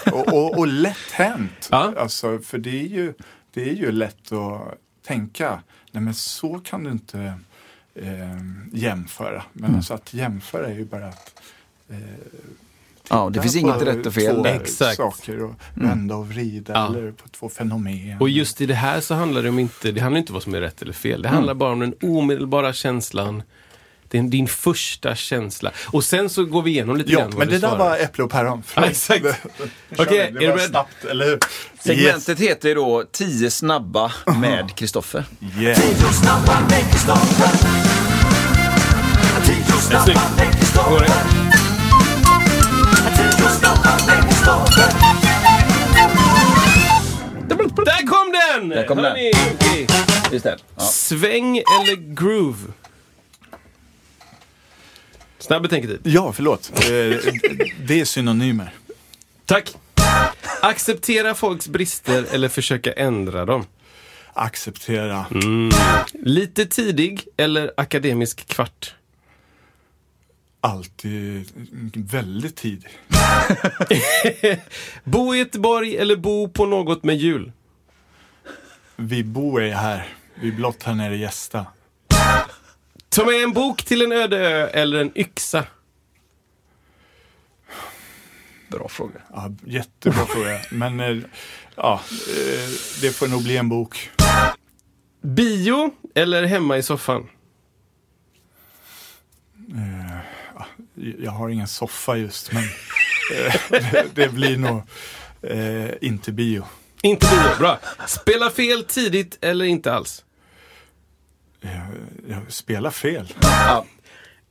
[0.13, 1.69] Och, och, och lätt hänt.
[1.71, 1.95] Ja.
[1.99, 3.15] Alltså, för det är, ju,
[3.55, 7.35] det är ju lätt att tänka, nej men så kan du inte
[7.95, 8.39] eh,
[8.73, 9.43] jämföra.
[9.53, 9.77] Men Mm.
[9.77, 11.41] alltså att jämföra är ju bara att
[11.91, 11.97] eh,
[13.09, 14.47] Ja, det finns inget rätt och fel två.
[14.47, 14.97] Exakt.
[14.97, 16.87] saker och vända och vrida Ja.
[16.87, 18.17] eller på två fenomen.
[18.21, 20.43] Och just i det här så handlar det om inte, det handlar inte om vad
[20.43, 21.23] som är rätt eller fel.
[21.23, 23.43] Det handlar bara om den omedelbara känslan.
[24.13, 25.71] Det är din första känsla.
[25.87, 28.25] Och sen så går vi igenom lite Ja, grann vad men det där var äpple
[28.25, 28.63] och päron.
[28.75, 29.25] Ja, exakt.
[29.99, 30.61] Okej, det är du beredd?
[30.71, 31.39] snabbt, eller hur?
[31.85, 35.25] Segmentet heter ju då 10 snabba med Kristoffer.
[35.59, 35.79] Yes.
[35.79, 35.79] yes.
[40.05, 40.75] Snyggt.
[40.89, 41.13] Går det?
[47.85, 48.69] Där kom den!
[48.69, 49.13] Där kom den.
[49.13, 49.87] Okej.
[50.33, 50.57] Just det.
[50.77, 50.83] Ja.
[50.83, 52.59] Sväng eller groove?
[55.43, 56.01] Snabb betänketid.
[56.03, 56.71] Ja, förlåt.
[56.75, 56.81] Eh,
[57.87, 58.75] Det är synonymer.
[59.47, 59.73] Tack.
[60.63, 63.67] Acceptera folks brister eller försöka ändra dem.
[64.33, 65.27] Acceptera.
[66.13, 68.95] Lite tidig eller akademisk kvart?
[70.61, 71.49] Alltid
[71.95, 72.91] väldigt tidig.
[75.05, 77.53] Bo i Göteborg eller bo på något med jul?
[78.97, 80.09] Vi bor är här.
[80.35, 81.67] Vi är blott här nere gästa.
[83.13, 85.65] Ta med en bok till en öde ö eller en yxa?
[88.69, 89.21] Bra fråga.
[89.31, 90.61] Ja, jättebra fråga.
[90.71, 91.17] Men eh,
[91.77, 92.69] ja, eh,
[93.01, 94.11] det får nog bli en bok.
[95.23, 97.29] Bio eller hemma i soffan?
[101.19, 102.63] Jag har ingen soffa just, men
[103.35, 104.83] eh, det- det blir nog
[105.43, 106.65] eh, inte bio.
[107.03, 107.79] Inte bio, bra.
[108.07, 110.25] Spela fel tidigt eller inte alls?
[111.63, 111.87] Jag,
[112.29, 113.35] jag spelar fel.
[113.41, 113.87] Ja.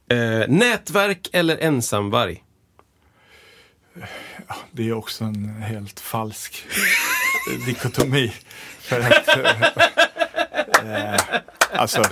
[0.09, 2.43] Eh, nätverk eller ensamvarg?
[4.71, 6.65] Det är också en helt falsk
[7.65, 8.33] dikotomi.
[8.79, 9.27] För att,
[10.85, 11.39] eh,
[11.73, 12.03] alltså,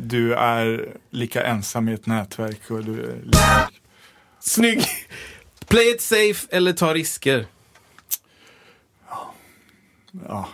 [0.00, 3.70] du är lika ensam i ett nätverk och du är lika...
[4.40, 4.84] Snygg!
[5.66, 7.46] Play it safe eller ta risker?
[10.28, 10.48] Ja,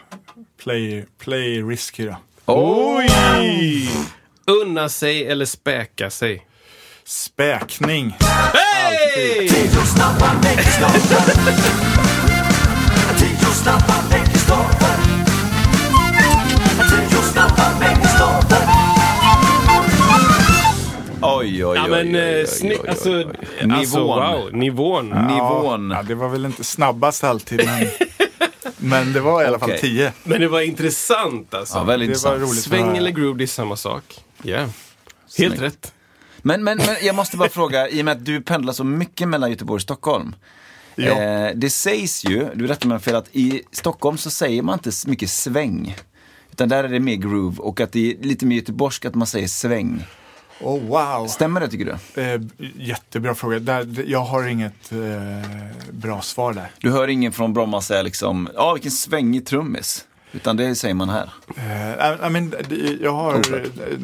[0.57, 2.17] play, play risky då.
[2.51, 3.91] Oj!
[4.47, 6.47] Unna sig eller späka sig?
[7.05, 8.17] Späkning.
[8.55, 9.49] Hej!
[21.21, 21.77] Oj, oj, oj.
[21.77, 22.81] Ja men oj, oj, eh, snyggt.
[22.85, 23.71] oj, Alltså, oj, oj.
[23.73, 24.19] alltså Nivån.
[24.43, 25.09] wow, nivån.
[25.09, 25.91] Nivån.
[25.91, 27.87] Ja, det var väl inte snabbast alltid, men,
[28.77, 29.81] men det var i alla fall Okej.
[29.81, 30.13] tio.
[30.25, 31.79] Men det var intressant alltså.
[31.79, 32.53] Ja, väldigt Det var intressant.
[32.53, 32.65] roligt.
[32.65, 34.25] Sväng eller groove, det är samma sak.
[34.43, 34.59] Ja.
[34.59, 34.73] Helt
[35.29, 35.61] Snyggt.
[35.61, 35.93] rätt.
[36.43, 39.29] Men, men, men jag måste bara fråga, i och med att du pendlar så mycket
[39.29, 40.35] mellan Göteborg och Stockholm.
[40.95, 41.23] Ja.
[41.23, 44.93] Eh, det sägs ju, du rättar mig fel, att i Stockholm så säger man inte
[44.93, 45.97] så mycket sväng.
[46.53, 49.27] Utan där är det mer groove och att det är lite mer göteborgsk att man
[49.27, 50.05] säger sväng.
[50.61, 51.27] Oh, wow.
[51.27, 52.23] Stämmer det tycker du?
[52.23, 52.41] Eh,
[52.77, 53.59] jättebra fråga.
[53.59, 54.99] Där, jag har inget eh,
[55.91, 56.71] bra svar där.
[56.79, 60.05] Du hör ingen från Bromma säga liksom, ja vilken svängig trummis.
[60.33, 61.31] Utan det säger man här.
[61.57, 62.55] Eh, I mean,
[63.03, 63.63] jag har Oklart.
[63.65, 63.99] eh,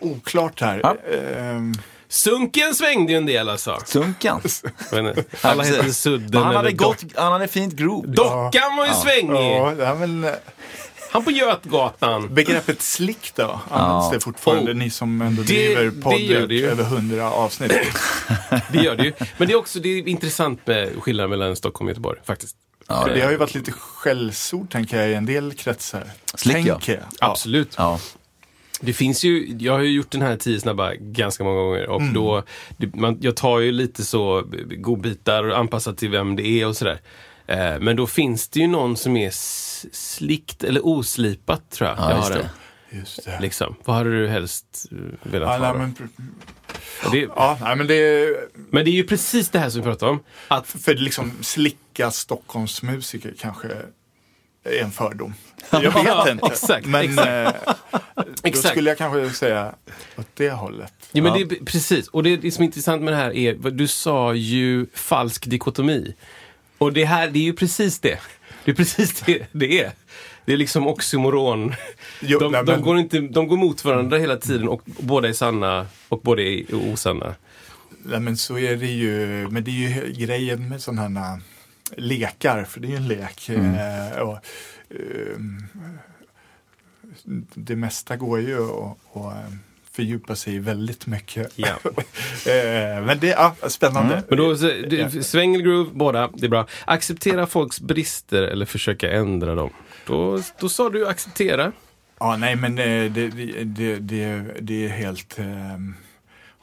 [0.00, 0.80] oklart här.
[0.82, 0.96] Ja.
[1.36, 1.74] Ehm,
[2.08, 3.78] Sunken svängde ju en del alltså.
[3.86, 4.40] Sunkan.
[4.90, 5.24] Vet inte.
[5.40, 8.08] Alla heter Sudden han hade, gott, han hade fint groove.
[8.08, 9.56] Dockan var ju svängig.
[9.56, 10.30] ja, det väl, eh,
[11.14, 12.34] Han på Götgatan.
[12.34, 14.72] begreppet slick då, används det fortfarande?
[14.72, 14.76] Oh.
[14.76, 17.72] Ni som ändå Det- driver det podd det över hundra avsnitt.
[18.72, 19.12] Det gör det ju.
[19.36, 22.56] Men det är också det är intressant med skillnaden mellan Stockholm och Göteborg faktiskt.
[22.88, 26.04] Ja, det har ju varit lite skällsord tänker jag i en del kretsar.
[26.34, 26.78] Slick, ja.
[27.20, 27.74] Absolut.
[27.78, 28.00] Ja.
[28.80, 32.02] Det finns ju, jag har ju gjort den här tio snabba ganska många gånger och
[32.02, 32.42] då,
[32.76, 34.44] det, man, jag tar ju lite så
[34.78, 37.00] godbitar och anpassar till vem det är och sådär.
[37.46, 41.98] Eh, men då finns det ju någon som är s- slickt eller oslipat tror jag.
[41.98, 42.42] Ja, jag just har det.
[42.90, 42.98] den.
[43.00, 43.40] Just det.
[43.40, 43.74] Liksom.
[43.84, 44.98] Vad hade du helst eh,
[45.30, 45.74] velat Ja, ha?
[45.74, 45.94] men,
[47.12, 48.26] Det, Ja, nej, men det
[48.70, 50.20] men det är ju precis det här som vi pratar om.
[50.48, 53.68] Att för liksom slicka Stockholmsmusiker kanske
[54.64, 55.34] är en fördom.
[55.70, 56.46] Jag vet inte.
[56.46, 57.66] Exakt, men exakt.
[58.44, 59.74] eh, då skulle jag kanske säga
[60.18, 60.92] åt det hållet.
[61.12, 62.08] Ja, men det är, precis.
[62.08, 66.14] Och det, det som är intressant med det här är, du sa ju falsk dikotomi.
[66.84, 68.18] Och det här, det är ju precis det.
[68.64, 69.92] Det är precis det det är.
[70.44, 71.74] Det är liksom oxymoron.
[72.20, 75.28] Jo, de, nej, de, men- går inte, de går mot varandra hela tiden och båda
[75.28, 77.34] är sanna och båda är osanna.
[78.04, 79.16] Nej, men så är det ju.
[79.50, 81.40] Men det är ju grejen med sådana här
[81.96, 83.48] lekar, för det är ju en lek.
[83.48, 84.38] eh, Och,
[84.90, 85.66] ehm,
[87.54, 89.50] det mesta går ju att eh,
[89.94, 91.52] fördjupa sig väldigt mycket.
[91.56, 91.78] Ja.
[92.46, 94.22] Eh, men det är ja, spännande.
[94.28, 96.66] Men då, så, det, sväng eller groove, båda, det är bra.
[96.84, 99.70] Acceptera folks brister eller försöka ändra dem.
[100.06, 101.72] Då, då sa du acceptera.
[102.18, 103.28] Ja, nej, men eh, det,
[103.64, 105.46] det, det, det, är helt eh,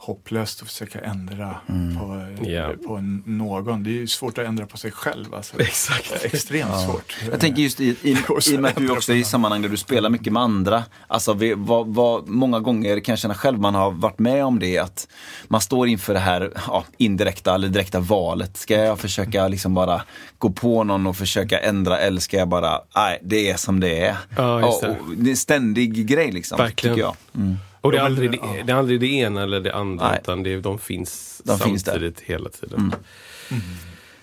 [0.06, 2.72] hopplöst att försöka ändra på, eh, Ja.
[2.86, 3.82] på någon.
[3.82, 5.34] Det är ju svårt att ändra på sig själv.
[5.34, 5.60] Alltså.
[5.60, 6.24] Exakt.
[6.24, 7.16] Extremt svårt.
[7.30, 8.10] Jag tänker just i, i,
[8.46, 10.84] i och med att du också är i sammanhang där du spelar mycket med andra.
[11.06, 14.58] Alltså vi, vad, vad, många gånger kan jag känna själv man har varit med om
[14.58, 15.08] det att
[15.48, 18.56] man står inför det här ja, indirekta eller direkta valet.
[18.56, 20.02] Ska jag försöka liksom bara
[20.38, 24.00] gå på någon och försöka ändra eller ska jag bara, nej det är som det
[24.00, 24.16] är.
[24.36, 24.88] Ja, just det.
[24.88, 26.58] och det är en ständig grej liksom.
[26.58, 26.96] Verkligen.
[26.96, 27.16] Tycker jag.
[27.44, 27.56] Mm.
[27.82, 28.56] Och det är, aldrig det, ja.
[28.66, 30.18] det är aldrig det ena eller det andra, Nej.
[30.22, 32.94] utan det, är- de finns De finns samtidigt hela tiden.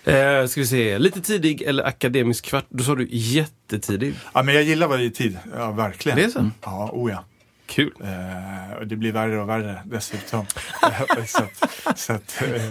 [0.04, 2.66] Eh, ska vi se, lite tidig eller akademisk kvart?
[2.70, 4.14] Då sa du jättetidig.
[4.34, 5.38] Ja, men jag gillar varje tid.
[5.58, 6.18] Ja, verkligen.
[6.18, 6.50] Det är så?
[6.62, 7.26] Ja, oh ja.
[7.68, 7.92] Kul.
[8.04, 10.46] Eh, och det blir värre och värre dessutom.
[11.28, 12.64] så att, så att, eh,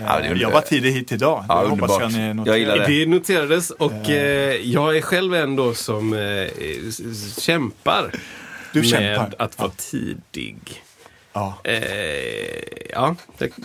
[0.00, 1.44] Ja, det är jag var tidig hit idag.
[1.48, 2.02] Ja, det hoppas underbart.
[2.02, 2.56] jag ni Jag noterar.
[2.56, 2.86] gillar det.
[2.86, 6.18] Det noterades och eh, jag är själv ändå som eh,
[8.72, 10.82] kämpar Du med att vara tidig.
[11.34, 11.58] Ja.
[11.64, 11.74] Eh,
[12.90, 13.16] ja,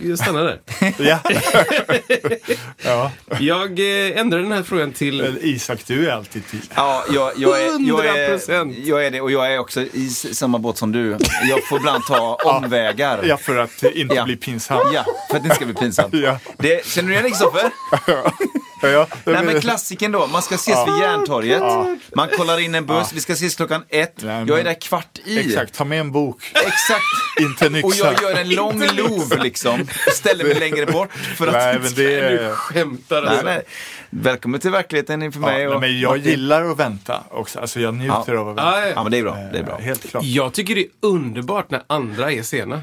[0.02, 0.60] jag- stannar där.
[0.98, 1.20] Ja.
[2.84, 3.12] ja.
[3.40, 6.70] Jag eh, ändrar den här frågan till Men Isak, du är alltid tidig.
[6.76, 8.76] Ja, jag, jag, är, jag, är, 100%.
[8.86, 11.18] jag är det och jag är också i samma båt som du.
[11.50, 13.24] Jag får ibland ta omvägar.
[13.26, 14.24] Ja, för att inte Ja.
[14.24, 14.80] bli pinsam.
[14.94, 16.14] Ja, för att det inte ska bli pinsamt.
[16.14, 16.40] Ja.
[16.58, 17.72] Det, känner du igen Kristoffer?
[18.82, 19.08] Ja, ja.
[19.26, 21.60] Nej men klassiken då, man ska ses vid Järntorget.
[21.62, 21.96] Ja.
[22.16, 24.14] Man kollar in en buss, vi ska ses klockan ett.
[24.18, 25.40] Nej, men- Jag är där kvart i.
[25.40, 26.52] Exakt, ta med en bok.
[26.54, 27.04] Exakt.
[27.40, 28.14] Inte en Och yxa.
[28.14, 29.82] jag gör en lång lov liksom.
[30.08, 32.52] Och ställer mig längre bort för att Nej, men det är...
[32.54, 33.46] skämtar Nej, alltså.
[33.46, 33.62] nej.
[34.10, 35.62] Välkommen till verkligheten inför mig.
[35.62, 36.26] Ja, och men jag Martin.
[36.32, 37.60] gillar att vänta också.
[37.60, 38.40] Alltså jag njuter Ja.
[38.40, 38.64] av att vänta.
[38.82, 38.92] Ja, ja.
[38.96, 39.36] Ja men det är bra.
[39.52, 39.78] Det är bra.
[39.80, 40.24] Eh, Helt klart.
[40.24, 42.82] Jag tycker det är underbart när andra är sena.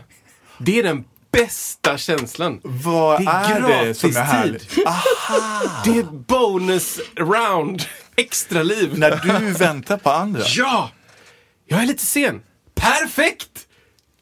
[0.59, 2.61] Det är den bästa känslan.
[2.63, 4.75] Vad Det är är, det som är härligt?
[5.85, 7.83] Det är bonus round.
[8.17, 8.99] Extra liv.
[8.99, 10.43] När du väntar på andra.
[10.47, 10.91] Ja!
[11.67, 12.43] Jag är lite sen.
[12.75, 13.67] Perfekt!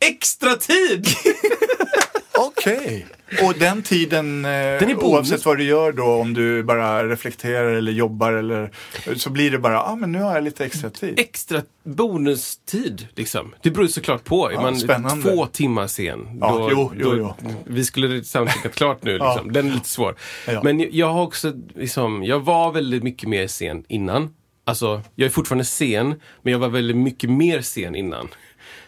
[0.01, 1.07] Extra tid!
[2.47, 3.07] Okej.
[3.43, 5.03] Och den tiden, eh, är bonus.
[5.03, 8.71] oavsett vad du gör då, om du bara reflekterar eller jobbar eller
[9.17, 11.19] så blir det bara, ja ah, men nu har jag lite extra tid.
[11.19, 13.55] Extra bonustid, liksom.
[13.63, 14.51] Det beror ju såklart på.
[14.51, 15.31] Är man spännande.
[15.31, 17.55] två timmar sen, Ja, då, jo, jo, då, jo.
[17.67, 19.17] vi skulle soundcheckat klart nu.
[19.23, 19.35] Ja.
[19.35, 19.53] Liksom.
[19.53, 20.17] Den är lite svår.
[20.47, 20.61] Ja.
[20.65, 24.35] Men jag har också, liksom, jag var väldigt mycket mer sen innan.
[24.65, 28.29] Alltså, jag är fortfarande sen, men jag var väldigt mycket mer sen innan.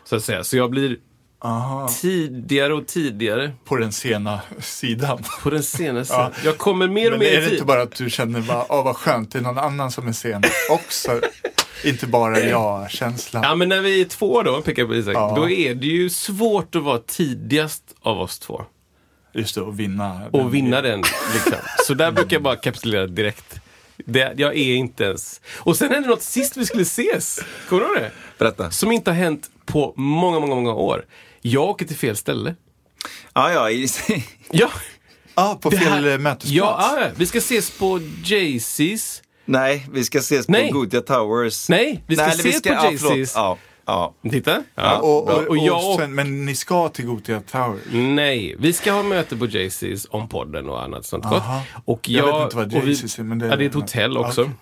[0.05, 0.45] Så att säga.
[0.45, 0.97] Så jag blir
[1.45, 1.89] Aha.
[1.89, 5.25] tidigare och tidigare På den sena sidan.
[5.43, 6.15] på den senaste.
[6.19, 6.31] Ja.
[6.45, 8.65] Jag kommer mer och Men mer är i det inte bara att du känner bara,
[8.73, 11.21] åh vad skönt, det är någon annan som är sen också.
[11.85, 13.43] inte bara jag-känslan.
[13.43, 15.33] Ja, men när vi är två då, pekar jag på Isak, Ja.
[15.37, 18.63] då är det ju svårt att vara tidigast av oss två.
[19.33, 20.21] Just det, och vinna.
[20.33, 21.03] Och vinna den.
[21.35, 21.53] Liksom.
[21.87, 23.61] Så där brukar jag bara kapitulera direkt.
[24.07, 25.41] Det, jag är inte ens...
[25.59, 27.41] Och sen hände något sist vi skulle ses.
[27.69, 28.11] Kommer du ihåg det?
[28.39, 28.71] Berätta.
[28.71, 31.05] Som inte har hänt på många, många, många år.
[31.47, 32.55] Jag åker till fel ställe.
[33.35, 33.71] Ja, ja.
[34.51, 34.71] Ja,
[35.35, 36.53] Ja, på det fel här- mötesplats.
[36.55, 39.21] Ja, ja, vi ska ses på Jay-Z's.
[39.45, 40.73] Nej, vi ska ses Nej.
[40.73, 41.69] på Gothia Towers.
[41.69, 43.13] Nej, vi ska eller ses på ja, förlåt.
[43.17, 43.33] Jay-Z's.
[43.35, 44.15] Ja, ja.
[44.31, 44.63] Titta.
[44.75, 44.99] Ja.
[44.99, 47.79] och, och, och, jag sen, men ni ska till Gothia Tower.
[47.93, 51.33] Nej, vi ska ha möte på Jay-Z's om podden och annat sånt gott.
[51.33, 51.63] Aha.
[51.85, 53.75] Och Jag jag, vet inte vad vi- Jay-Z's är, men det- ja, det är ett
[53.75, 54.43] hotell också.
[54.43, 54.55] Okej.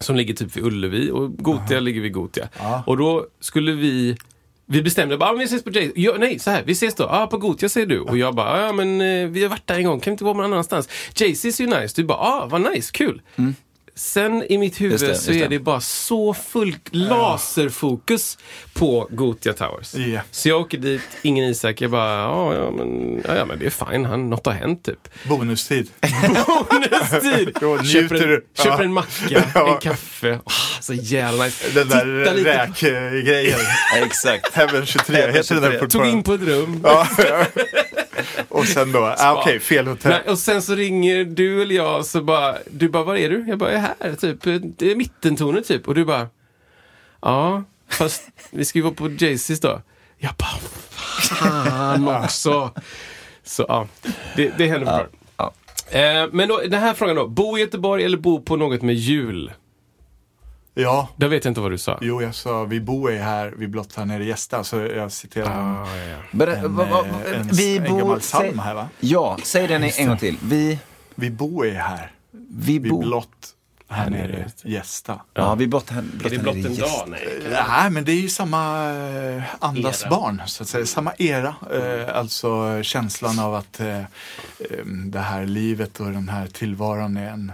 [0.00, 2.48] Som ligger typ vid Ullevi och Gotia ligger vid Gotia.
[2.86, 4.16] Och då skulle vi
[4.70, 5.92] vi bestämde bara, ah, vi ses på Jay.
[5.94, 7.04] Ja, nej, så här, vi ses då.
[7.04, 8.00] Ja, ah, på Gotia säger du.
[8.00, 10.12] Och jag bara, ah, ja men eh, vi har varit där en gång, kan vi
[10.12, 10.88] inte gå någon annanstans?
[11.14, 11.92] Jaycees är ju nice.
[11.96, 13.22] Du bara, ah, vad nice, kul.
[13.36, 13.54] Mm
[13.98, 15.58] sen i mitt huvud Just det, så just är det.
[15.58, 18.38] bara så fullt laserfokus
[18.74, 19.94] på Gotia Towers.
[19.94, 20.20] Ja.
[20.30, 23.66] Så jag åker dit, ingen Isak, jag bara, ja, ja, men, ja, ja men det
[23.66, 25.08] är fine, han, något har hänt typ.
[25.28, 25.90] Bonustid.
[26.50, 27.48] Bonustid!
[27.92, 29.74] Köper en, köper en macka, Ja.
[29.74, 30.38] en kaffe.
[30.44, 31.70] Åh, så jävla nice.
[31.74, 32.04] Den där
[32.44, 33.58] räkgrejen.
[33.96, 34.54] Exakt.
[34.54, 35.78] Heaven 23 Heaven heter den där 23.
[35.80, 36.10] Tog fortfarande.
[36.16, 36.84] in på ett rum.
[38.36, 38.56] Ja, ja.
[38.58, 40.10] Och sen då, ah, okej, fel hotell.
[40.12, 43.44] Nej, och sen så ringer du eller jag så bara, du bara, var är du?
[43.48, 44.42] Jag bara, jag är här, typ.
[44.78, 45.88] Det är mittentornet typ.
[45.88, 46.28] Och du bara,
[47.22, 49.82] ja, fast vi ska ju vara på Jaycees då.
[50.18, 50.58] Jag bara,
[50.90, 52.70] fan också.
[53.44, 53.88] Så ja,
[54.36, 55.08] det, det händer fortfarande.
[55.36, 55.52] ja.
[55.98, 58.94] Eh, men då, den här frågan då, bo i Göteborg eller bo på något med
[58.94, 59.52] jul?
[60.82, 61.98] Ja, Där vet jag inte vad du sa.
[62.00, 64.64] jo jag sa vi bor är här, vi blott här nere Gästa.
[64.64, 65.86] Så jag citerar en, Ah,
[66.40, 66.46] ja.
[66.56, 67.98] En, va- va- eh, en, vi en bor...
[67.98, 68.88] gammal psalm här va?
[69.00, 70.36] ja, säg den en gång till.
[70.42, 70.78] Vi,
[71.14, 72.12] Vi bor är här,
[72.50, 73.54] vi vi blott
[73.90, 75.20] här nere Gästa.
[75.34, 77.04] Ja, vi blott här, blott Är det blott en dag?
[77.08, 77.28] Nej.
[77.68, 80.10] Nej, men det är ju samma eh, andas Era.
[80.10, 80.86] barn, så att säga.
[80.86, 81.54] Samma era.
[81.72, 83.80] Eh, alltså känslan av att
[85.06, 87.52] det här livet och den här tillvaron är en,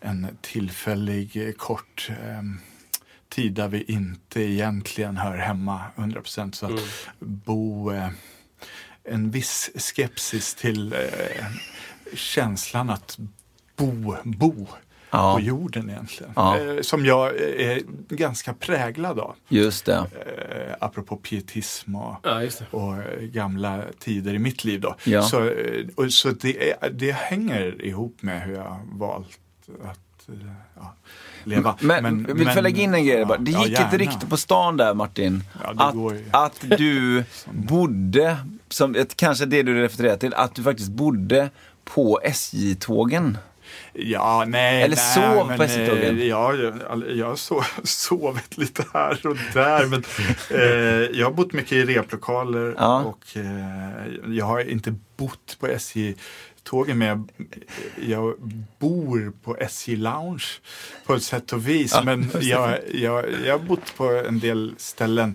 [0.00, 2.42] en tillfällig, eh, kort eh,
[3.28, 6.54] tid där vi inte egentligen hör hemma 100 procent.
[6.54, 6.82] Så att Mm.
[7.18, 8.08] bo eh,
[9.04, 11.46] en viss skepsis till eh,
[12.14, 13.18] känslan att
[13.76, 14.66] bo, bo
[15.12, 15.34] Ja.
[15.34, 16.32] på jorden egentligen.
[16.36, 16.58] Ja.
[16.58, 19.34] Eh, som jag är ganska präglad av.
[19.48, 19.94] Just det.
[19.96, 24.80] Eh, apropå pietism och, Ja, och eh, gamla tider i mitt liv.
[24.80, 24.96] Då.
[25.22, 29.38] Så, eh, och, så det, det hänger ihop med hur jag valt
[29.84, 30.34] att eh,
[30.76, 30.94] ja,
[31.44, 31.76] leva.
[31.80, 33.38] Men, vill du lägga in en grej bara?
[33.38, 33.98] Det ja, gick ett gärna.
[33.98, 35.44] rykte på stan där Martin.
[35.64, 35.74] Ja,
[36.32, 38.36] att, att du bodde,
[38.68, 41.50] som ett, kanske det du refererar till, att du faktiskt bodde
[41.84, 43.38] på SJ-tågen.
[43.92, 46.18] Ja, nej, Eller nej, sov men, på SJ-tågen.
[46.18, 49.86] eh, Ja, jag, jag har so, sovit lite här och där.
[49.86, 50.04] Men,
[50.50, 53.00] eh, jag har bott mycket i replokaler Ja.
[53.02, 56.14] och eh, jag har inte bott på SJ-tågen
[56.72, 57.28] men jag,
[58.08, 58.34] jag
[58.78, 60.44] bor på SJ-lounge
[61.06, 61.92] på ett sätt och vis.
[61.94, 65.34] Ja, men jag, jag, jag har bott på en del ställen.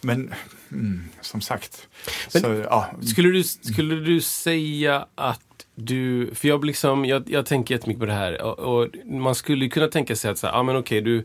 [0.00, 0.34] Men
[0.72, 1.88] mm, som sagt.
[2.32, 5.40] Men- så, ja, Skulle du, skulle du säga att
[5.74, 9.68] du, för jag, liksom, jag, jag tänker jättemycket på det här och, och man skulle
[9.68, 11.24] kunna tänka sig att så här, ah, men okej, du,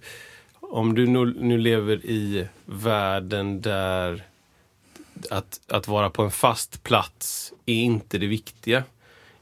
[0.59, 4.23] om du nu, nu lever i världen där
[5.29, 8.83] att, att vara på en fast plats är inte det viktiga.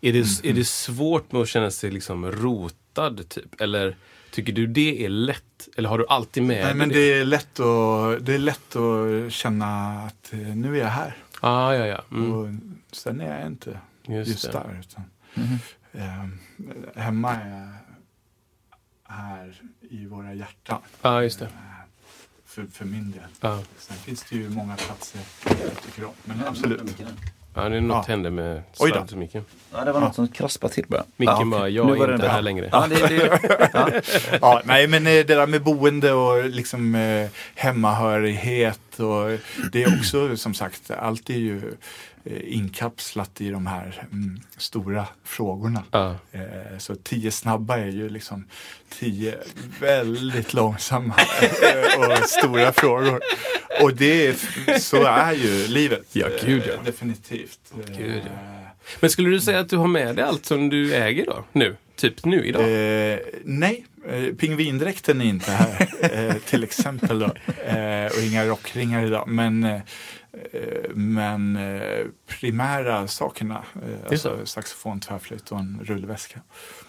[0.01, 3.62] Är det, är det svårt med att känna sig liksom rotad typ?
[3.62, 3.95] Eller
[4.31, 5.69] tycker du det är lätt?
[5.77, 6.95] Eller har du alltid med Nej, men det?
[6.95, 11.17] det är, lätt att, det är lätt att känna att eh, nu är jag här.
[11.41, 12.01] Ah, ja, ja.
[12.12, 12.31] Mm.
[12.31, 12.47] Och
[12.95, 14.79] sen är jag inte Just just, där.
[14.79, 15.03] Utan,
[15.91, 16.27] eh,
[17.01, 17.73] hemma är jag
[19.15, 20.81] här i våra hjärtan.
[21.01, 21.45] Ja, just det.
[21.45, 21.51] eh,
[22.45, 23.21] För, för min del.
[23.41, 23.63] Ja.
[23.77, 26.13] Sen finns det ju många platser jag tycker om.
[26.23, 26.81] Men absolut.
[27.53, 28.12] Ja, det är något Ja.
[28.13, 28.95] hände med Oj då.
[28.95, 29.45] svärdet och micken.
[29.73, 31.03] Ja, det var något som kraspade till bara.
[31.17, 32.69] Micken ja, bara, jag Nu är inte här längre.
[32.71, 33.39] Ja, det, det,
[33.73, 33.89] ja.
[34.41, 39.39] Ja, nej, men eh, det där med boende och liksom eh, hemmahörighet och
[39.71, 41.62] det är också som sagt, allt är ju
[42.43, 45.84] inkapslat i de här mm, stora frågorna.
[45.91, 46.15] Ja.
[46.32, 48.45] Eh, så tio snabba är ju liksom
[48.99, 49.36] tio
[49.79, 53.21] väldigt långsamma eh, och stora frågor.
[53.82, 56.05] Och det är, så är ju livet.
[56.12, 56.73] Ja, gud, ja.
[56.73, 57.60] Eh, Definitivt.
[57.97, 58.32] Gud, ja.
[58.32, 58.67] Eh,
[58.99, 61.45] Men skulle du säga att du har med dig allt som du äger då?
[61.51, 61.75] Nu?
[61.95, 62.62] Typ nu idag?
[62.62, 67.19] Eh, nej, eh, pingvindräkten är inte här eh, till exempel.
[67.19, 67.25] Då.
[67.63, 69.27] Eh, och inga rockringar idag.
[69.27, 69.82] Men, eh, eh,
[70.93, 76.39] men eh, primära sakerna, eh, alltså saxofon, tvärflöjt och en rullväska.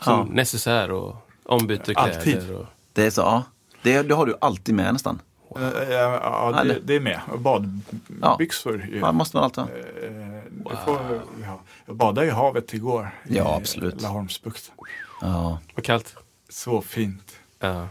[0.01, 2.17] Som necessär och ombyte kläder?
[2.17, 2.51] Alltid.
[2.51, 2.67] Och...
[2.93, 3.43] det är så, ja.
[3.83, 5.23] Det, det har du alltid med nästan.
[5.57, 7.21] Eh, eh, ja, det, det är med.
[7.39, 8.89] Badbyxor.
[8.91, 8.99] ju.
[8.99, 9.71] Ja, måste man alltid ha.
[9.71, 11.61] Eh, det får, ja.
[11.87, 13.11] Jag badade i havet igår.
[13.29, 14.03] Ja, i absolut.
[14.03, 14.75] Laholmsbukten.
[15.21, 15.59] Ja.
[15.75, 16.17] Vad kallt?
[16.49, 17.37] Så fint.
[17.59, 17.89] Ja.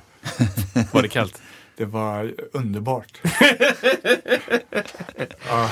[0.92, 1.42] Var det kallt?
[1.80, 3.18] Det var underbart.
[5.50, 5.70] ja,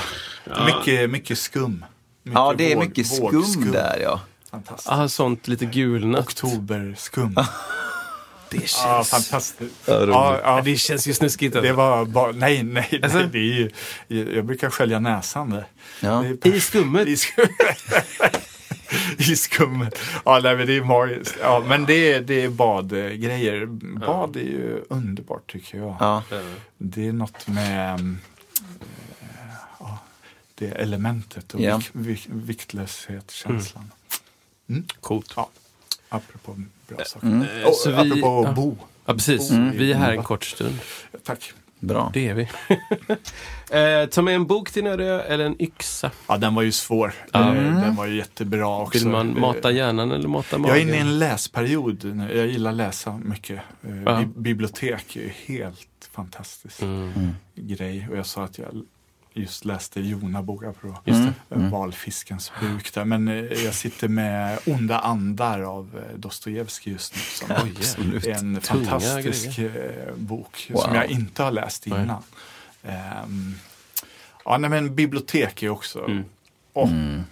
[0.66, 1.84] mycket, mycket skum.
[2.22, 3.72] Mycket ja, det är våg- mycket skum vågskum.
[3.72, 4.20] där ja.
[4.50, 4.88] Fantastiskt.
[4.92, 6.20] Ah, sånt lite gulnat.
[6.24, 7.36] Oktoberskum.
[8.50, 8.82] Det känns...
[8.84, 9.74] Ja, fantastiskt.
[9.86, 10.06] Ja.
[10.06, 11.52] Ja, ja, Det känns ju snuskigt.
[11.62, 13.18] det var bara, nej, nej, Alltså?
[13.18, 13.70] nej, det är
[14.08, 15.66] ju, jag brukar skölja näsan där.
[16.00, 16.24] Ja.
[16.42, 17.08] Det är I skummet?
[17.08, 17.50] I skummet.
[19.18, 19.98] I skummet.
[20.24, 21.36] Ja, nej, men det är magiskt.
[21.40, 23.66] Ja, men det är, det är badgrejer.
[24.06, 25.96] Bad är ju underbart tycker jag.
[26.00, 26.22] Ja.
[26.78, 28.18] Det är något med mm,
[29.20, 29.26] eh,
[29.80, 29.98] ja,
[30.54, 31.76] det elementet och Ja.
[31.76, 33.90] vik, vik, viktlöshetskänslan.
[35.00, 35.32] Coolt.
[35.36, 35.48] Ja.
[36.08, 36.56] apropå
[36.88, 37.26] bra saker.
[37.26, 37.46] Mm.
[37.66, 38.52] Och, Så vi- apropå ja.
[38.52, 38.76] bo.
[39.04, 39.50] Ja, precis.
[39.50, 39.70] Mm.
[39.78, 40.78] Vi är här en kort stund.
[41.24, 41.52] Tack.
[41.80, 42.10] Bra.
[42.14, 42.42] Det är vi.
[44.02, 46.10] eh, ta med en bok till Nödö eller en yxa.
[46.26, 47.14] Ja, den var ju svår.
[47.34, 48.98] Eh, Den var ju jättebra också.
[48.98, 50.68] Vill man Eh, mata hjärnan eller mata magen?
[50.74, 52.04] Jag är inne i en läsperiod.
[52.16, 52.36] nu.
[52.36, 53.60] Jag gillar att läsa mycket.
[54.06, 57.30] Eh, bi- Bibliotek är ju helt fantastisk Mm.
[57.54, 58.08] grej.
[58.10, 58.68] Och jag sa att jag
[59.40, 61.54] just läste Jona boka på Just det.
[61.54, 61.70] mm.
[61.70, 63.04] valfiskens buk där.
[63.04, 63.34] Men eh,
[63.64, 67.20] jag sitter med Onda andar av eh, Dostojevskij just nu.
[67.20, 68.26] Som Oj, Absolut.
[68.26, 70.80] är en Tunga fantastisk eh, bok Wow.
[70.80, 72.22] som jag inte har läst innan.
[72.82, 73.54] Ehm,
[74.44, 76.04] ja, nej, men bibliotek är också...
[76.04, 76.24] Mm.
[76.72, 77.22] Åh, Mm.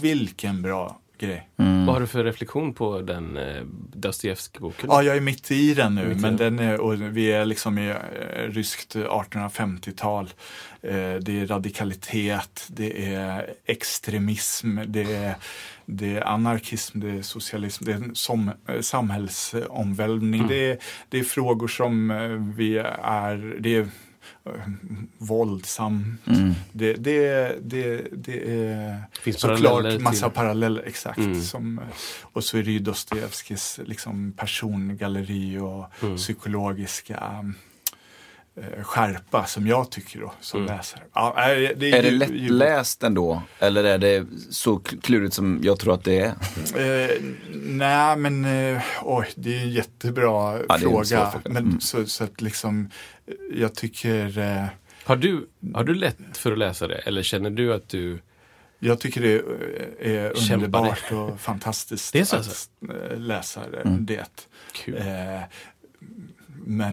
[0.00, 1.48] vilken bra grej.
[1.56, 1.86] Mm.
[1.86, 3.62] Vad har du för reflektion på den eh,
[3.92, 4.90] Dostojevskij-boken?
[4.92, 6.58] Ja, jag är mitt i den nu, Mitt men den.
[6.58, 7.96] är, och vi är liksom i eh,
[8.48, 10.24] ryskt 1850-tal.
[10.82, 15.34] Eh, det är radikalitet, det är extremism, det är,
[15.86, 20.40] det är anarkism, det är socialism, det är en som, eh, samhällsomvälvning.
[20.40, 20.48] Mm.
[20.48, 22.08] Det, är, det är frågor som
[22.56, 23.88] vi är, det är
[24.46, 24.52] eh,
[25.18, 26.18] våldsam.
[26.26, 26.52] Mm.
[26.72, 31.18] Det, det, det, det är Finns såklart till- massa paralleller, exakt.
[31.18, 31.42] Mm.
[31.42, 31.80] Som,
[32.22, 36.16] och så är det ju Dostojevskijs liksom, persongalleri och Mm.
[36.16, 37.42] psykologiska eh,
[38.82, 40.76] skärpa som jag tycker då, som Mm.
[40.76, 41.02] läsare.
[41.14, 41.34] Ja,
[41.76, 43.42] det Är det ju- lättläst ändå?
[43.58, 46.34] Eller är det så kl- klurigt som jag tror att det är?
[47.04, 47.10] Eh,
[47.54, 51.04] nej, men eh, oj, det är en jättebra det är en fråga.
[51.30, 51.40] fråga.
[51.44, 51.80] Men Mm.
[51.80, 52.90] så, så att liksom,
[53.26, 54.64] eh, jag tycker eh,
[55.04, 56.94] Har, du, har du lätt för att läsa det?
[56.98, 58.18] Eller känner du att du...
[58.78, 62.68] Jag tycker det är är underbart och fantastiskt Det är så att alltså?
[63.12, 63.80] eh, läsa det.
[63.80, 64.06] Mm.
[64.06, 64.48] det.
[64.72, 64.94] Kul.
[64.96, 65.40] Eh,
[66.66, 66.92] men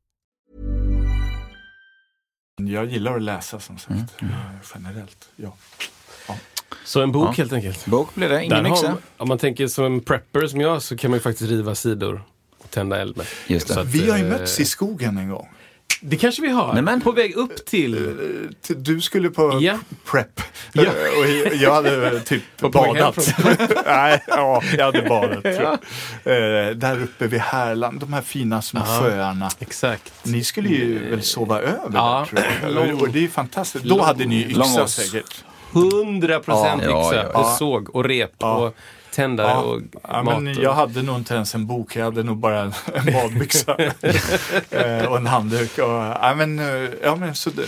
[2.67, 4.21] jag gillar att läsa som sagt.
[4.21, 4.33] Mm.
[4.33, 4.39] eh,
[4.75, 5.29] Generellt.
[5.35, 5.53] Ja.
[6.85, 7.31] Så en bok Ja.
[7.31, 7.85] helt enkelt.
[7.85, 8.97] Bok blir det, ingen yxa.
[9.17, 12.21] om man tänker som en prepper som jag så kan man ju faktiskt riva sidor
[12.57, 13.25] och tända eld med.
[13.47, 13.73] Just det.
[13.73, 15.49] Så att, Vi har ju eh, mötts i skogen en gång.
[16.01, 16.73] Det kanske vi har.
[16.73, 18.07] Nej, men- På väg upp till...
[18.69, 19.77] Eh, Du skulle på Ja.
[20.11, 20.41] prep.
[20.73, 20.81] Ja.
[20.83, 20.89] Eh,
[21.49, 23.33] Och jag hade typ badat.
[23.85, 25.45] Nej, ja, jag hade badat.
[25.45, 29.01] Eh, Där uppe vid Härland, de här fina små Ja.
[29.01, 29.49] sjöarna.
[29.59, 30.13] Exakt.
[30.23, 32.27] Ni skulle ju väl sova över Ja.
[32.31, 33.01] där tror jag.
[33.01, 33.85] Och det är ju fantastiskt.
[33.85, 35.43] Då hade ni yxa säkert.
[35.73, 37.39] 100 procent Ja, yxa ja, ja.
[37.39, 38.55] och såg och rep Ja.
[38.55, 38.75] och
[39.11, 39.61] tändare Ja.
[39.61, 40.43] och Ja, mat.
[40.43, 43.77] men jag hade nog inte ens en bok, jag hade nog bara en, en badbyxa
[44.69, 45.77] Eh, och en handduk.
[45.77, 47.63] Och, ja, men, eh, ja, men, så det,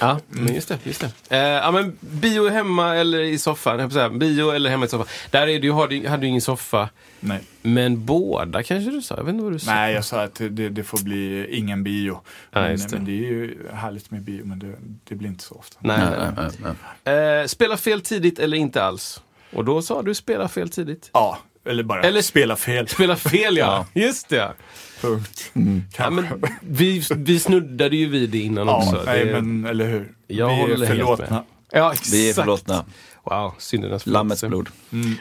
[0.00, 0.78] Ja, men just det.
[0.82, 1.36] Just det.
[1.36, 3.90] Eh, ja, men bio hemma eller i soffan.
[3.90, 5.06] Säga, bio eller hemma i soffan.
[5.30, 6.88] Där är du, har du, hade du ingen soffa.
[7.20, 7.40] nej.
[7.66, 9.16] Men båda kanske du sa?
[9.16, 9.74] Jag vet inte vad du sa.
[9.74, 12.20] nej, jag sa att det, det får bli ingen bio.
[12.50, 12.88] Ja, men, det.
[12.92, 14.74] men det är ju härligt med bio, men det,
[15.04, 15.76] det blir inte så ofta.
[15.80, 16.72] Nej, Nej, nej, nej, nej.
[17.14, 17.40] nej.
[17.40, 19.22] Eh, spela fel tidigt eller inte alls?
[19.54, 21.10] Och då sa du spela fel tidigt.
[21.12, 22.88] Ja, eller bara Eller- spela fel.
[22.88, 24.52] Spela fel ja, just det.
[25.00, 25.50] Punkt.
[25.52, 25.60] Ja,
[25.92, 26.10] Kanske.
[26.10, 26.26] men
[26.60, 29.02] vi, vi snuddade ju vid det innan Ja, också.
[29.06, 30.12] nej, det, men eller hur.
[30.26, 31.26] Jag Vi håller är förlåtna.
[31.30, 31.42] med.
[31.72, 32.12] Ja, exakt.
[32.12, 32.84] Vi är förlåtna.
[33.24, 34.68] Wow, syndernas Lammets blod.
[34.92, 35.14] Mm.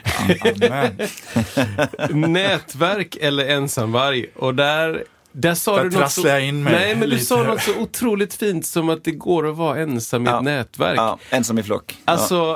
[2.34, 4.26] Nätverk eller ensamvarg.
[4.36, 5.04] Och där,
[5.34, 8.34] där sa Där du något jag in mig Nej, men du sa något så otroligt
[8.34, 10.38] fint som att det går att vara ensam i Ja.
[10.38, 10.98] ett nätverk.
[10.98, 11.98] Ja, ensam i flock.
[12.06, 12.56] Alltså,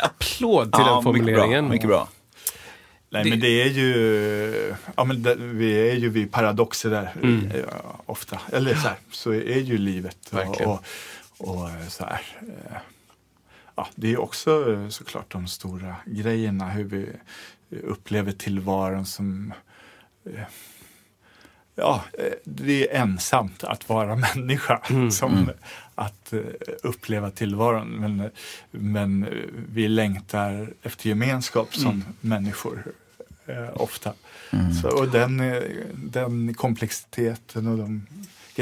[0.00, 1.68] eh, applåd till den formuleringen.
[1.68, 1.68] Mycket bra.
[1.68, 2.08] Mycket bra.
[3.10, 7.12] Nej, Det- men det är ju, ja men det, vi är ju vid paradoxer där
[7.22, 7.50] Mm.
[7.50, 7.64] eh,
[8.06, 8.40] ofta.
[8.52, 10.18] Eller så här, så är ju livet.
[10.30, 10.70] Verkligen.
[10.70, 10.84] och,
[11.38, 12.20] och så här.
[12.40, 12.76] eh,
[13.76, 17.06] Ja, det är också eh, såklart de stora grejerna, hur vi
[17.82, 19.52] upplever tillvaron som
[20.34, 20.40] eh,
[21.78, 24.80] ja, eh, det är ensamt att vara människa.
[24.90, 25.10] Mm.
[25.10, 25.50] Som
[25.94, 26.40] att eh,
[26.82, 27.88] uppleva tillvaron.
[27.88, 28.30] Men,
[28.70, 29.30] men eh,
[29.72, 32.04] vi längtar efter gemenskap som Mm.
[32.20, 32.84] människor
[33.46, 34.12] eh, ofta.
[34.82, 35.42] Så, och den,
[35.94, 38.06] den komplexiteten och de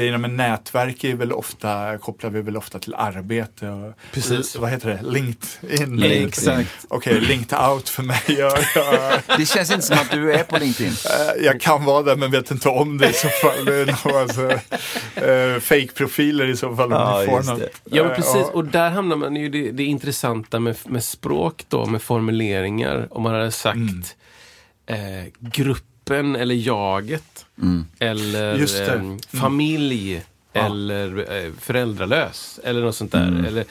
[0.01, 3.67] grejerna med nätverk är väl ofta, kopplar vi väl ofta till arbete.
[3.69, 4.55] Och, Precis.
[4.55, 5.09] Vad heter det?
[5.09, 5.95] LinkedIn?
[5.97, 6.27] LinkedIn.
[6.27, 6.69] Exakt.
[6.87, 8.21] Okej, linked out för mig.
[8.27, 10.91] Jag, jag, Det känns inte som att du är på LinkedIn.
[10.93, 13.65] Eh, Jag kan vara där men vet inte om det i så fall.
[13.65, 14.51] Det är nog alltså,
[15.15, 17.59] eh, fake-profiler i så fall om Ja, ni får just något.
[17.59, 17.69] det.
[17.95, 18.35] Ja, men Eh, precis.
[18.35, 18.49] ja.
[18.53, 23.07] Och där hamnar man ju det, det intressanta med, med språk då, med formuleringar.
[23.11, 24.03] Om man hade sagt Mm.
[24.85, 25.27] eh,
[26.07, 27.45] gruppen eller jaget.
[27.99, 28.85] Eller Just det.
[28.87, 29.19] eh, Mm.
[29.19, 30.21] familj.
[30.53, 30.65] Ja.
[30.65, 32.59] Eller eh, föräldralös.
[32.63, 33.41] Eller något sånt Mm.
[33.41, 33.47] där.
[33.49, 33.65] Eller,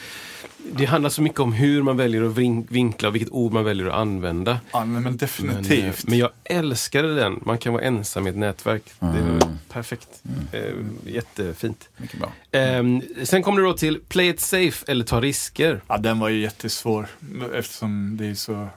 [0.72, 3.64] det handlar så mycket om hur man väljer att vin- vinkla och vilket ord man
[3.64, 4.60] väljer att använda.
[4.72, 6.08] Ja, men, men Men, eh, definitivt.
[6.08, 7.40] men jag älskade den.
[7.44, 8.82] Man kan vara ensam i ett nätverk.
[8.98, 9.38] Det Mm.
[9.38, 10.08] var perfekt.
[10.52, 10.62] Eh,
[11.06, 11.88] jättefint.
[11.96, 12.32] Mycket bra.
[12.52, 15.80] Ehm, sen kommer det då till play it safe eller ta risker.
[15.88, 17.06] Ja, den var ju jättesvår
[17.54, 18.68] eftersom det är så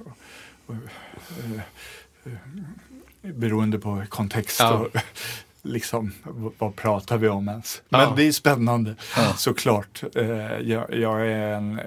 [3.22, 4.74] beroende på kontext Ja.
[4.74, 4.88] och
[5.62, 6.12] liksom
[6.58, 7.82] vad pratar vi om ens.
[7.90, 7.98] Ja.
[8.08, 8.96] Men det är spännande
[9.36, 10.04] såklart.
[10.16, 10.26] Eh,
[10.60, 11.86] jag, jag är en eh,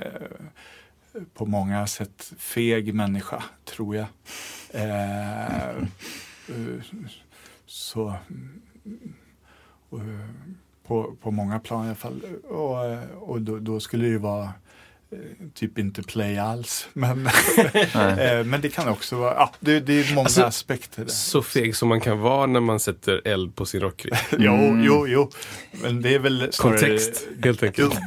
[1.34, 4.06] på många sätt feg människa, tror jag.
[4.70, 5.84] Eh,
[7.66, 8.14] så
[10.86, 12.22] på, på många plan i alla fall.
[12.48, 14.52] Och, och då, då skulle det ju vara
[15.54, 16.88] typ inte play alls.
[16.92, 21.10] Men, eh, men det kan också vara, ja, det, det är många Alltså, aspekter där.
[21.10, 24.14] Så feg som man kan vara när man sätter eld på sin rockring.
[24.38, 25.30] Jo, jo, jo.
[25.72, 27.94] Men det är väl snarare Kontext, helt enkelt.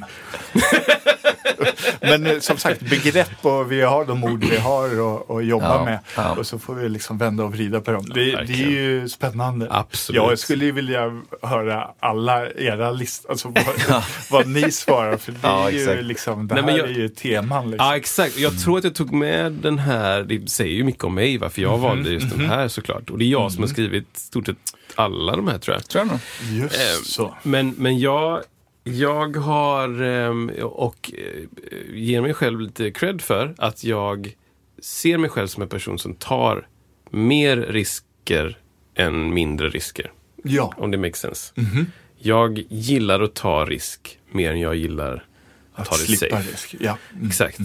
[2.01, 5.75] Men eh, som sagt, begrepp och vi har de ord vi har och, och jobba
[5.75, 5.99] Ja, med.
[6.15, 6.35] ja.
[6.35, 8.05] Och så får vi liksom vända och vrida på dem.
[8.13, 9.67] Det, det är ju spännande.
[9.69, 10.15] Absolut.
[10.21, 13.47] Jag skulle ju vilja höra alla era listor, alltså
[13.87, 15.17] vad, vad ni svarar.
[15.17, 16.03] För det Ja, är ju exakt.
[16.03, 17.71] liksom, det Nej, här jag- är ju teman.
[17.71, 17.85] Liksom.
[17.87, 18.37] Ja, exakt.
[18.39, 21.61] Jag tror att jag tog med den här, det säger ju mycket om mig varför
[21.61, 23.09] jag valde just den här såklart.
[23.09, 24.57] Och det är jag som har skrivit stort sett
[24.95, 25.87] alla de här tror jag.
[25.87, 26.19] Tror jag nog.
[26.63, 27.35] Just Ehm, så.
[27.43, 28.41] Men, men jag,
[28.83, 34.35] jag har ehm, och eh, ger mig själv lite cred för att jag
[34.81, 36.67] ser mig själv som en person som tar
[37.11, 38.57] mer risker
[38.95, 40.11] än mindre risker.
[40.43, 40.73] Ja.
[40.77, 41.53] Om det makes sense.
[42.17, 45.25] Jag gillar att ta risk mer än jag gillar
[45.75, 46.41] att, ta det safe.
[46.51, 46.75] risk.
[46.79, 46.97] Ja.
[47.15, 47.27] Mm.
[47.27, 47.59] Exakt.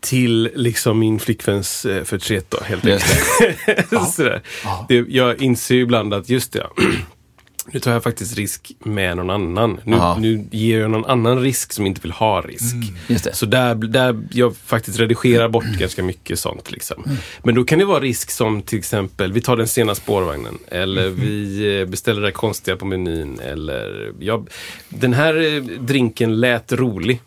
[0.00, 4.10] Till liksom min flickväns eh, förtret då, helt enkelt.
[4.14, 4.42] Sådär.
[4.88, 6.66] Det, jag inser ju ibland att just det,
[7.72, 9.80] nu tar jag faktiskt risk med någon annan.
[9.84, 12.74] Nu, nu ger jag någon annan risk som inte vill ha risk.
[13.06, 13.34] Just det.
[13.34, 16.70] Så där, där jag faktiskt redigerar bort ganska mycket sånt.
[16.72, 17.04] Liksom.
[17.42, 20.58] Men då kan det vara risk som till exempel, vi tar den sena spårvagnen.
[20.68, 23.40] Eller vi eh, beställer det konstiga på menyn.
[23.40, 24.48] Eller jag,
[24.88, 27.20] den här eh, drinken lät rolig.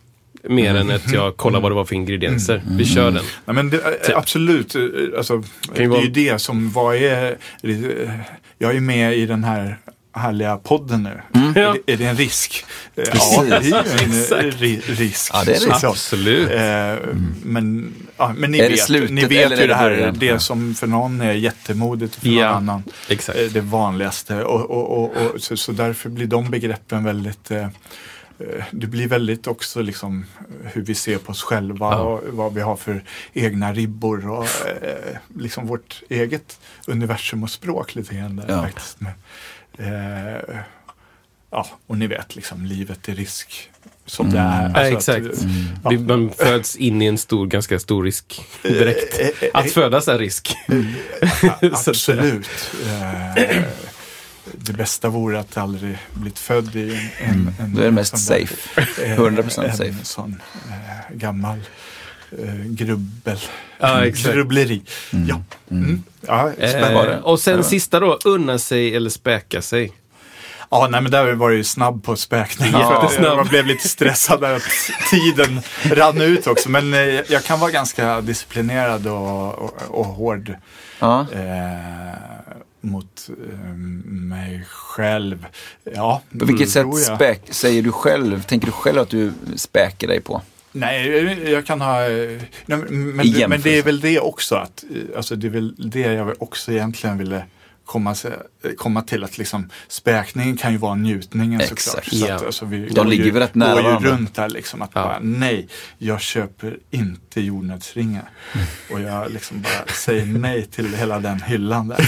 [0.44, 2.62] Mer än att jag kollar vad det var för ingredienser.
[2.78, 3.24] Vi kör den.
[3.46, 3.78] Ja, men det,
[4.10, 4.76] eh, Absolut,
[5.18, 5.80] alltså, det Typ.
[5.80, 7.38] ju är vara- ju det som, vad är,
[8.58, 9.78] jag är med i den här
[10.14, 11.22] härliga podden nu.
[11.34, 11.40] Ja.
[11.62, 12.66] Är, det, är det en risk?
[12.96, 15.32] Eh, Ja, det är ju en eh, ri, risk.
[15.34, 15.80] Ja, det är det.
[15.80, 16.50] Så- Absolut.
[16.52, 19.90] Eh, men, ja, men ni Är det vet, slutet ni vet eller ju det här,
[19.90, 20.16] början?
[20.20, 23.38] det som för någon är jättemodigt och för Ja, någon annan exakt.
[23.40, 24.44] är det vanligaste.
[24.44, 27.70] Och, och, och, och, så, så därför blir de begreppen väldigt eh, eh,
[28.72, 30.26] det blir väldigt också liksom
[30.64, 32.00] hur vi ser på oss själva Ja.
[32.00, 33.04] och vad vi har för
[33.34, 34.44] egna ribbor och
[34.82, 38.62] eh, liksom vårt eget universum och språk lite grann där Ja.
[38.64, 39.00] faktiskt.
[39.00, 39.12] Men,
[39.78, 40.56] eh,
[41.52, 43.70] ja, och ni vet liksom livet är risk
[44.06, 44.60] som det är.
[44.66, 44.72] Mm.
[44.76, 45.46] Ja, Alltså att, exakt.
[45.84, 45.90] ja.
[45.90, 49.20] Vi- Man föds in i en stor, ganska stor risk direkt.
[49.20, 50.56] Eh, eh, Att födas är risk.
[51.62, 52.50] Absolut.
[52.88, 53.64] Eh,
[54.54, 57.30] det bästa vore att aldrig blivit född i en...
[57.30, 58.82] en, en Då är det mest safe.
[59.06, 59.96] eh, 100% en safe.
[60.06, 61.64] sån eh, gammal eh,
[62.66, 63.38] grubbel.
[63.80, 64.36] Ja, exakt.
[64.36, 64.82] Grubbleri.
[65.28, 65.42] Ja.
[65.72, 66.04] Mm.
[66.28, 67.14] ja, spännande.
[67.14, 69.92] Eh, och sen sista då, unna sig eller späka sig.
[70.70, 72.68] Ja, nej, men där var det ju snabb på späkning.
[72.80, 73.38] Jättesnabb.
[73.38, 74.64] Jag blev lite stressad där att
[75.10, 76.70] tiden rann ut också.
[76.70, 80.54] Men eh, jag kan vara ganska disciplinerad och, och, och hård
[81.00, 81.22] Ja.
[81.34, 82.18] eh,
[82.82, 83.60] mot eh,
[84.06, 85.46] mig själv.
[85.84, 87.16] Ja, På vilket sätt tror jag.
[87.16, 90.42] späk, säger du själv, tänker du själv att du späker dig på?
[90.72, 92.02] Nej, jag kan ha...
[92.10, 94.56] eh, Nej, men, I men, det, är väl det också.
[94.56, 97.44] Att, eh, alltså det är väl det jag också egentligen ville
[97.86, 98.16] komma,
[98.78, 99.24] komma till.
[99.24, 101.82] Att liksom, späkningen kan ju vara njutningen Exakt.
[101.82, 102.06] såklart.
[102.06, 102.36] Så Ja.
[102.36, 104.10] att, alltså, vi De går ligger ju, väl rätt nära går ju varandra.
[104.12, 104.82] runt där liksom.
[104.82, 105.04] Att Ja.
[105.04, 105.68] bara, nej,
[105.98, 108.30] jag köper inte jordnötsringar.
[108.92, 112.00] Och jag liksom bara säger nej till hela den hyllan där.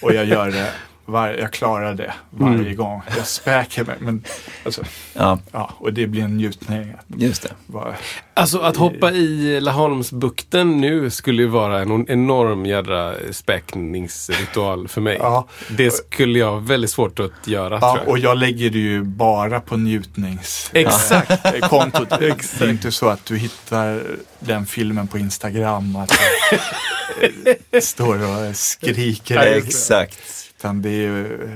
[0.00, 0.70] Och jag gör det
[1.04, 2.76] var, jag klarar det varje Mm.
[2.76, 3.02] gång.
[3.16, 3.96] Jag späker mig.
[3.98, 4.24] Men,
[4.64, 4.82] alltså,
[5.14, 6.92] Ja, ja, och det blir en njutning.
[7.16, 7.52] just det.
[7.66, 7.94] Bara,
[8.34, 15.16] Alltså att hoppa i Laholmsbukten nu skulle ju vara en enorm jädra späkningsritual för mig.
[15.20, 18.08] ja, Det skulle jag ha väldigt svårt att göra ja, tror jag.
[18.08, 20.70] och jag lägger det ju bara på njutnings...
[20.74, 21.30] Exakt.
[21.46, 22.08] eh, kontot.
[22.18, 24.02] Det är inte så att du hittar
[24.38, 25.96] den filmen på Instagram.
[25.96, 26.12] Att
[27.70, 29.38] jag står och skriker.
[29.38, 30.41] Exakt.
[30.62, 31.50] Utan det är ju,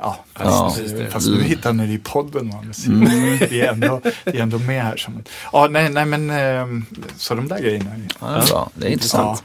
[0.00, 0.74] ja, Ja,
[1.10, 2.52] fast, nu hittar ni det i podden.
[2.66, 2.86] Musik.
[2.86, 3.38] Mm.
[3.50, 4.96] Det, är ändå, det är ändå med här.
[4.96, 6.66] Som, ja, nej, nej, men eh,
[7.16, 7.90] så de där grejerna.
[8.20, 8.70] Ja, det är bra.
[8.74, 9.44] Det är intressant.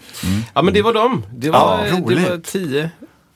[0.53, 1.25] Ja men det var dem.
[1.31, 2.89] Det var, Ja, det var tio.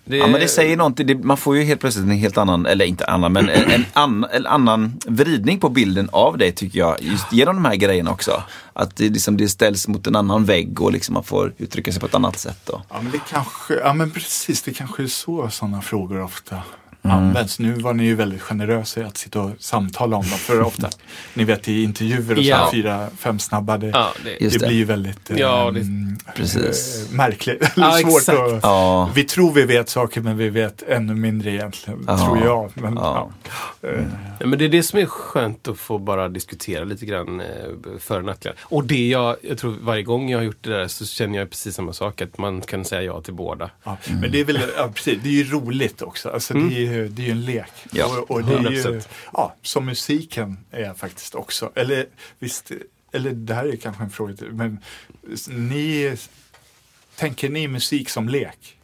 [0.06, 2.66] Det, Ja men det säger någonting, det, man får ju helt plötsligt en helt annan,
[2.66, 6.80] eller inte annan, men en, en, annan, en annan vridning på bilden av dig tycker
[6.80, 7.02] jag.
[7.02, 8.44] Just genom de här grejerna också.
[8.74, 12.00] Att det, liksom, det ställs mot en annan vägg och liksom man får uttrycka sig
[12.02, 12.60] på ett annat sätt.
[12.66, 12.82] Då.
[12.90, 16.62] Ja, men det kanske, ja men precis, det kanske är så sådana frågor ofta
[17.06, 17.18] Mm.
[17.18, 17.60] används.
[17.60, 20.32] Nu var ni ju väldigt generösa i att sitta och samtala om dem.
[20.40, 20.90] För ofta,
[21.34, 22.58] ni vet i intervjuer och så Ja.
[22.58, 24.68] här, fyra, fem snabba, det, Ja, det, det det.
[24.68, 27.08] blir ju väldigt Ja, mm, Precis.
[27.10, 27.72] eh, märkligt.
[27.76, 28.40] Ja, svårt exakt.
[28.40, 32.18] att, Ja, Vi tror vi vet saker men vi vet ännu mindre egentligen, Ja.
[32.18, 32.72] tror jag.
[32.74, 33.32] Men, Ja.
[33.82, 33.90] ja.
[33.90, 34.04] Eh,
[34.40, 37.46] Ja, men det är det som är skönt att få bara diskutera lite grann eh,
[38.00, 38.58] för och nackdelar.
[38.62, 41.50] Och det jag, jag tror varje gång jag har gjort det där så känner jag
[41.50, 42.22] precis samma sak.
[42.22, 43.70] Att man kan säga ja till båda.
[43.84, 46.30] Ja, Men det är väl, ja, precis, det är ju roligt också.
[46.30, 47.72] Alltså, det, är ju, det är ju en lek.
[47.92, 49.08] Ja, och, och det är ju, 100%.
[49.34, 51.72] ja, som musiken är faktiskt också.
[51.76, 52.06] Eller
[52.40, 52.72] visst,
[53.12, 54.80] eller det här är kanske en fråga till, men
[55.50, 56.18] ni,
[57.16, 58.78] tänker ni musik som lek?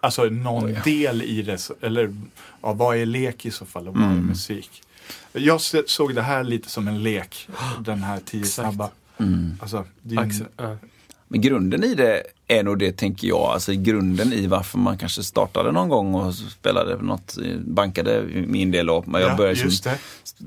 [0.00, 2.14] Alltså någon del i det, eller
[2.62, 4.26] ja, vad är lek i så fall och vad är Mm.
[4.26, 4.82] musik?
[5.32, 7.48] Jag såg det här lite som en lek,
[7.80, 8.54] den här tio Exakt.
[8.54, 8.90] snabba.
[9.18, 9.56] mm.
[9.60, 10.76] Alltså, det är ju Axel, en, ja.
[11.28, 13.38] Men grunden i det är nog det tänker jag.
[13.40, 18.70] Alltså grunden i varför man kanske startade någon gång och spelade något, eh, bankade min
[18.70, 18.90] del.
[18.90, 19.92] Och jag ja, började som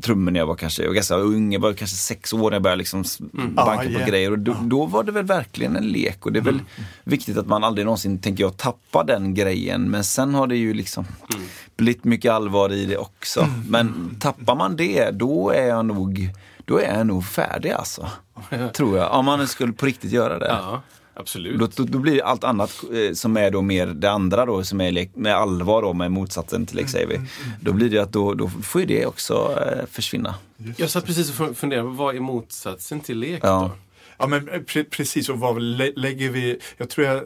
[0.01, 2.55] trummor när jag var kanske, jag var ganska ung, jag var kanske sex år när
[2.55, 3.03] jag började liksom
[3.33, 3.55] Mm.
[3.55, 4.07] banka Ja, på yeah.
[4.09, 4.31] grejer.
[4.31, 6.65] Och då, då var det väl verkligen en lek och det är väl Mm.
[7.03, 9.89] viktigt att man aldrig någonsin, tänker jag, tappar den grejen.
[9.91, 11.05] Men sen har det ju liksom
[11.35, 11.45] Mm.
[11.75, 13.39] blivit mycket allvar i det också.
[13.41, 13.61] Mm.
[13.69, 16.29] Men tappar man det, då är jag nog,
[16.71, 18.09] då är jag nog färdig alltså.
[18.73, 20.47] Tror jag, om man skulle på riktigt göra det.
[20.47, 20.81] ja,
[21.13, 21.59] absolut.
[21.59, 24.81] Då, då, då blir allt annat eh, som är då mer det andra då som
[24.81, 27.19] är lek- med allvar då med motsatsen till Lake Savvy.
[27.61, 30.35] Då blir det att då, då får ju det också eh, försvinna.
[30.77, 33.59] Jag satt precis och funderade på vad är motsatsen till lek Ja.
[33.61, 33.71] då?
[34.17, 37.23] Ja men eh, pre precis, och vad lä lägger vi, jag tror jag,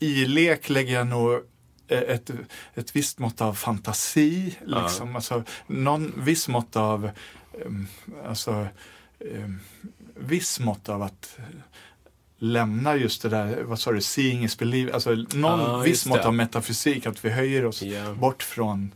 [0.00, 1.40] i lek lägger jag nog
[1.88, 2.30] ett,
[2.74, 5.16] ett visst mått av fantasi, liksom.
[5.16, 7.10] alltså, någon viss mått av,
[8.24, 8.66] alltså,
[9.20, 9.60] um,
[10.16, 11.38] viss mått av att
[12.38, 16.24] lämna just det där, vad sa du, seeing is believing, alltså någon Ja, viss mått
[16.24, 18.14] av metafysik, att vi höjer oss Ja.
[18.14, 18.94] bort från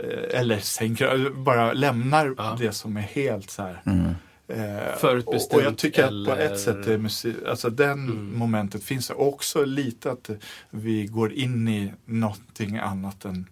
[0.00, 2.56] eh, eller sänker, eller bara lämnar Ja.
[2.60, 4.14] det som är helt så här Mm.
[4.50, 7.92] Eh, Förutbestämt och, och jag tycker att på eller- ett sätt är musik, alltså den
[8.08, 8.38] Mm.
[8.38, 10.30] momentet finns också lite att
[10.70, 13.46] vi går in i någonting annat än,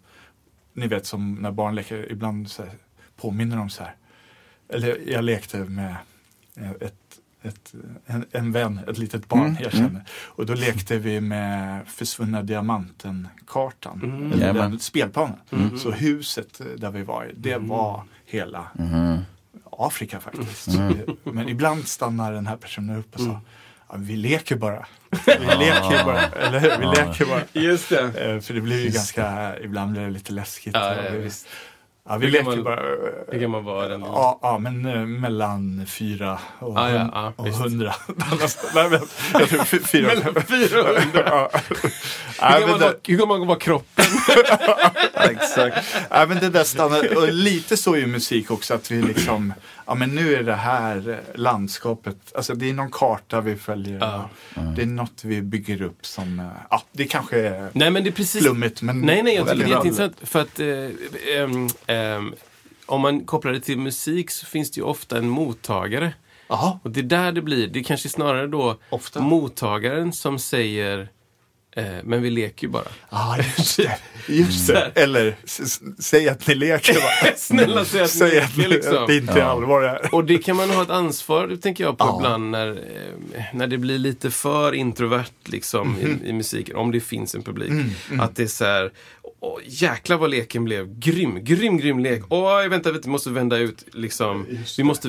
[0.73, 2.73] ni vet som när barn leker, ibland så här,
[3.17, 3.95] påminner de så här.
[4.69, 5.97] Eller jag lekte med
[6.57, 6.95] eh, ett,
[7.43, 7.73] ett,
[8.07, 9.87] en, en vän, ett litet barn Mm, jag mm.
[9.89, 10.05] känner.
[10.25, 14.33] Och då lekte vi med Försvunna Diamanten-kartan, Mm.
[14.33, 14.71] eller Jajamän.
[14.71, 15.37] den spelplanen.
[15.53, 15.79] Mm.
[15.79, 18.67] Så huset där vi var i, det var hela.
[19.79, 20.69] Afrika faktiskt.
[20.69, 20.99] Mm.
[21.23, 23.41] Men ibland stannar den här personen upp och sa Mm.
[23.89, 24.87] ja, vi leker bara.
[25.27, 26.79] Vi leker bara, eller hur?
[26.79, 27.43] Vi leker bara.
[27.53, 28.01] Just det.
[28.03, 30.75] Eh, För det blir ju ganska, ibland blir det lite läskigt.
[30.75, 31.31] Ja, ja.
[32.09, 32.81] Ja, vi Hur gammal- bara.
[33.33, 34.01] Hur gammal var den?
[34.01, 37.95] Ja, ja, men eh, mellan fyra och, Ja, ja, ja, och hundra.
[38.75, 39.01] Nej, men,
[39.33, 40.07] jag tror fy- fyra.
[40.07, 41.49] Mellan fyra och hundra.
[42.41, 44.05] Hur gammal, var, hur gammal var kroppen?
[45.31, 45.97] Exakt.
[46.11, 49.55] Ja, men det där stannar, och lite så är ju musik också att vi liksom,
[49.87, 53.99] ja men nu är det här eh, landskapet, alltså det är någon karta vi följer.
[54.01, 54.29] Ja.
[54.77, 58.11] Det är något vi bygger upp som, eh, ja det kanske är Nej men det
[58.11, 60.17] är precis flummigt men Nej, nej, jag tycker det är jätteintressant.
[60.23, 62.35] För att eh, ehm,
[62.87, 66.13] om man kopplar det till musik så finns det ju ofta en mottagare.
[66.49, 69.21] Jaha, Och det är där det blir, det är kanske snarare då Ofta.
[69.21, 71.09] mottagaren som säger
[72.05, 72.85] men vi leker ju bara.
[73.11, 73.99] ja just det.
[74.29, 74.93] Just det.
[74.95, 75.37] Eller
[76.03, 77.31] säg att ni leker va?
[77.37, 78.97] Snälla säg att ni Säg att, leker liksom.
[78.99, 80.15] att det inte är allvar det här.
[80.15, 82.17] Och det kan man ha ett ansvar, tänker jag, på Ja.
[82.19, 87.01] ibland när, eh, när det blir lite för introvert liksom, i, i musiken, om det
[87.01, 87.73] finns en publik.
[88.21, 88.91] Att det är så här,
[89.41, 92.23] åh, jäklar vad leken blev grym, grym, grym lek.
[92.29, 94.47] Åh, vänta, vänta, vi måste vända ut, liksom.
[94.77, 95.09] Vi måste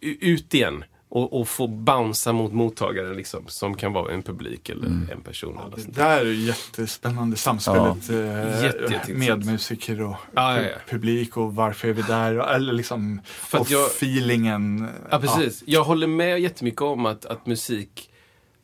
[0.00, 0.84] u- ut igen.
[1.14, 5.54] Och, och få bouncea mot mottagaren liksom, som kan vara en publik eller en person.
[5.58, 5.94] Ja, eller det sånt.
[5.96, 9.18] där är ju jättespännande samspelet eh, Jätte, jätteintressant.
[9.18, 10.76] med musiker och Ja, ja, ja.
[10.88, 12.38] publik och varför är vi där?
[12.38, 14.88] Och- Eller liksom, För och jag- feelingen.
[15.10, 15.62] Ja, precis.
[15.66, 18.10] Jag håller med jättemycket om att, att musik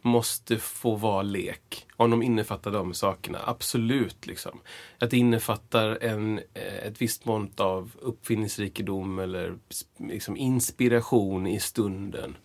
[0.02, 1.84] måste få vara lek.
[2.00, 3.38] Om de innefattar de sakerna.
[3.46, 4.26] Absolut.
[4.26, 4.60] Liksom.
[4.98, 9.54] Att det innefattar en, eh, ett visst mått av uppfinningsrikedom eller
[9.98, 12.36] liksom inspiration i stunden.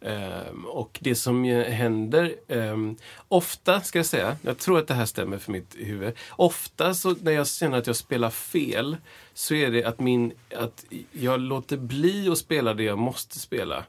[0.00, 2.96] Um, och det som händer, um,
[3.28, 6.14] ofta ska jag säga, jag tror att det här stämmer för mitt huvud.
[6.30, 8.96] Ofta så när jag känner att jag spelar fel
[9.34, 13.84] så är det att, min, att jag låter bli att spela det jag måste spela.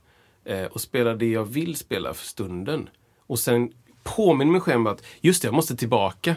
[0.50, 2.90] Uh, och spela det jag vill spela för stunden.
[3.28, 3.74] Och sen
[4.16, 6.36] påminner mig själv att just det, jag måste tillbaka.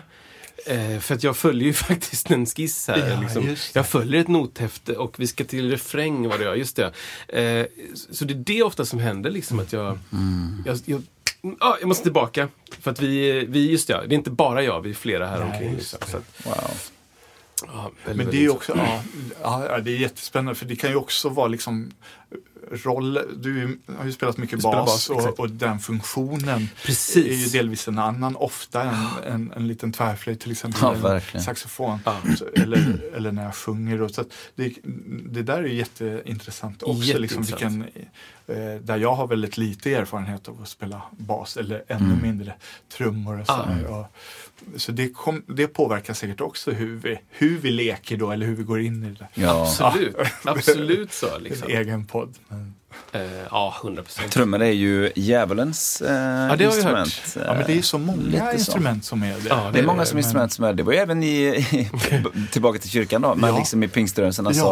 [0.66, 3.10] Eh, för att jag följer ju faktiskt en skiss här.
[3.10, 3.56] Ja, liksom.
[3.74, 6.54] Jag följer ett nothäfte och vi ska till refräng vad det är.
[6.54, 6.92] Just det.
[7.28, 7.66] Eh,
[8.10, 9.98] så det är det ofta som händer, liksom att jag...
[10.66, 11.02] jag, jag
[11.60, 12.48] Ja, jag måste tillbaka.
[12.80, 15.42] För att vi, vi just det, det är inte bara jag, vi är flera här
[15.42, 15.74] omkring.
[15.74, 15.98] Liksom.
[16.06, 16.54] Så att, Wow.
[17.66, 19.02] ja, väldigt, Men det är också, ja,
[19.42, 21.92] ja, ja, det är jättespännande för det kan ju också vara liksom
[22.70, 27.16] roll, du har ju spelat mycket bas, bas, och, och den funktionen Precis.
[27.16, 31.44] är ju delvis en annan, ofta en, en, en liten tvärflöjt till exempel, Ja, verkligen.
[31.44, 31.98] saxofon.
[32.04, 32.16] Ja.
[32.56, 34.02] Eller, eller när jag sjunger.
[34.02, 34.74] Och så det,
[35.30, 37.18] det där är jätteintressant också.
[37.18, 37.84] Liksom Jätteintressant.
[38.46, 42.22] vilken, eh, där jag har väldigt lite erfarenhet av att spela bas eller ännu Mm.
[42.22, 42.54] mindre
[42.96, 43.40] trummor.
[43.40, 43.88] Och så, Ah.
[43.88, 44.06] och,
[44.76, 48.54] så det, kom, det påverkar säkert också hur vi, hur vi leker då eller hur
[48.54, 49.28] vi går in i det.
[49.34, 49.76] Ja.
[49.80, 51.38] Absolut, absolut så.
[51.38, 51.70] Liksom.
[51.70, 52.34] En egen podd.
[52.48, 52.74] Men,
[53.12, 53.20] Eh,
[53.50, 54.32] ja, hundra procent.
[54.32, 57.22] Trummor är ju djävulens eh, har vi instrument.
[57.36, 58.52] ja, men det är ju så många Lite så.
[58.52, 59.48] instrument som är det.
[59.48, 60.82] Ja, Det är många som Men- instrument som är det.
[60.82, 61.66] var ju även i,
[62.52, 63.58] tillbaka till kyrkan då, men Ja.
[63.58, 64.46] liksom i pingströrelsen.
[64.46, 64.62] Alltså,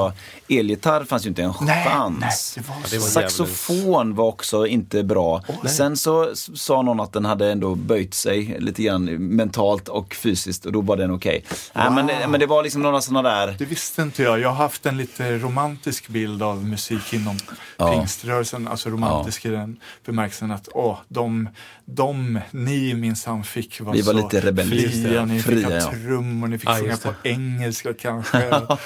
[0.49, 0.59] Ja.
[0.59, 2.17] elgitarr fanns ju inte en Nej, chans.
[2.21, 2.31] nej,
[2.65, 5.43] det var Ja, det var Saxofon var också inte bra.
[5.67, 9.05] Sen så sa någon att den hade ändå böjt sig lite grann
[9.37, 11.45] mentalt och fysiskt och då var den okej.
[11.73, 14.41] Nej, men, det- men det var liksom några sådana där Det visste inte jag.
[14.41, 17.37] Jag har haft en lite romantisk bild av musik inom
[17.77, 17.93] Ja.
[18.09, 18.69] Pingströrelsen.
[18.69, 21.49] Alltså romantisk i den bemärkelsen att åh, de,
[21.91, 24.91] de ni minsann fick vara Vi var så lite rebelliska.
[25.09, 25.25] fria.
[25.25, 25.91] Ni Fria, fick ha ja.
[25.91, 28.49] trummor, ni fick Ja, sjunga på engelska kanske.
[28.57, 28.77] och,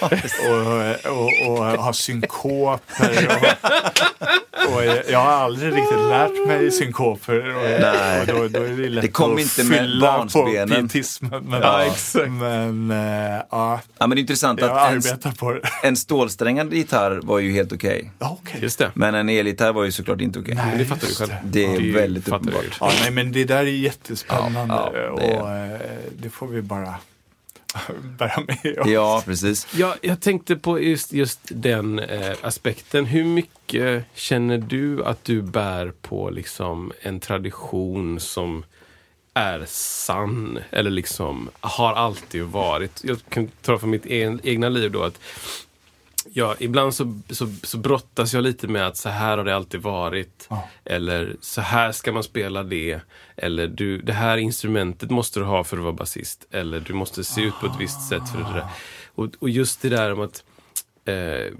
[1.12, 3.28] och, och, ha synkoper.
[4.68, 7.57] Och, och jag har aldrig riktigt lärt mig synkoper.
[7.57, 8.20] Och, Nej.
[8.20, 10.88] och då, då är det lätt Det kom att inte med fylla på barnsbenen.
[10.88, 11.44] pietismen.
[11.44, 12.30] Men, Ja, exakt.
[12.30, 15.61] men äh, ja, Ja men det är intressant jag att en, på det.
[15.82, 18.11] en stålsträngad gitarr var ju helt okej.
[18.18, 18.61] Ja, okej.
[18.62, 18.90] Just det.
[18.94, 20.55] Men en elgitarr var ju såklart inte okej.
[20.55, 21.30] Men det fattar du själv.
[21.44, 21.64] det.
[21.64, 22.78] Är väldigt uppenbart.
[23.01, 25.80] Nej, men det där är jättespännande Ja, ja, det och eh,
[26.16, 26.95] det får vi bara
[28.18, 28.88] bära med oss.
[28.88, 29.66] Ja, precis.
[29.74, 33.05] Ja, jag tänkte på just, just den eh, aspekten.
[33.05, 38.64] Hur mycket känner du att du bär på liksom en tradition som
[39.34, 43.01] är sann eller liksom har alltid varit?
[43.05, 45.18] Jag kan ta från mitt egna liv då att
[46.35, 49.83] Ja, ibland så, så, så brottas jag lite med att så här har det alltid
[49.83, 50.47] varit.
[50.51, 50.68] Ja.
[50.85, 53.01] Eller så här ska man spela det.
[53.37, 56.47] Eller du, det här instrumentet måste du ha för att vara basist.
[56.51, 58.66] Eller du måste se ut på ett visst sätt för det där.
[59.14, 60.45] Och, och just det där om att
[61.05, 61.53] eh,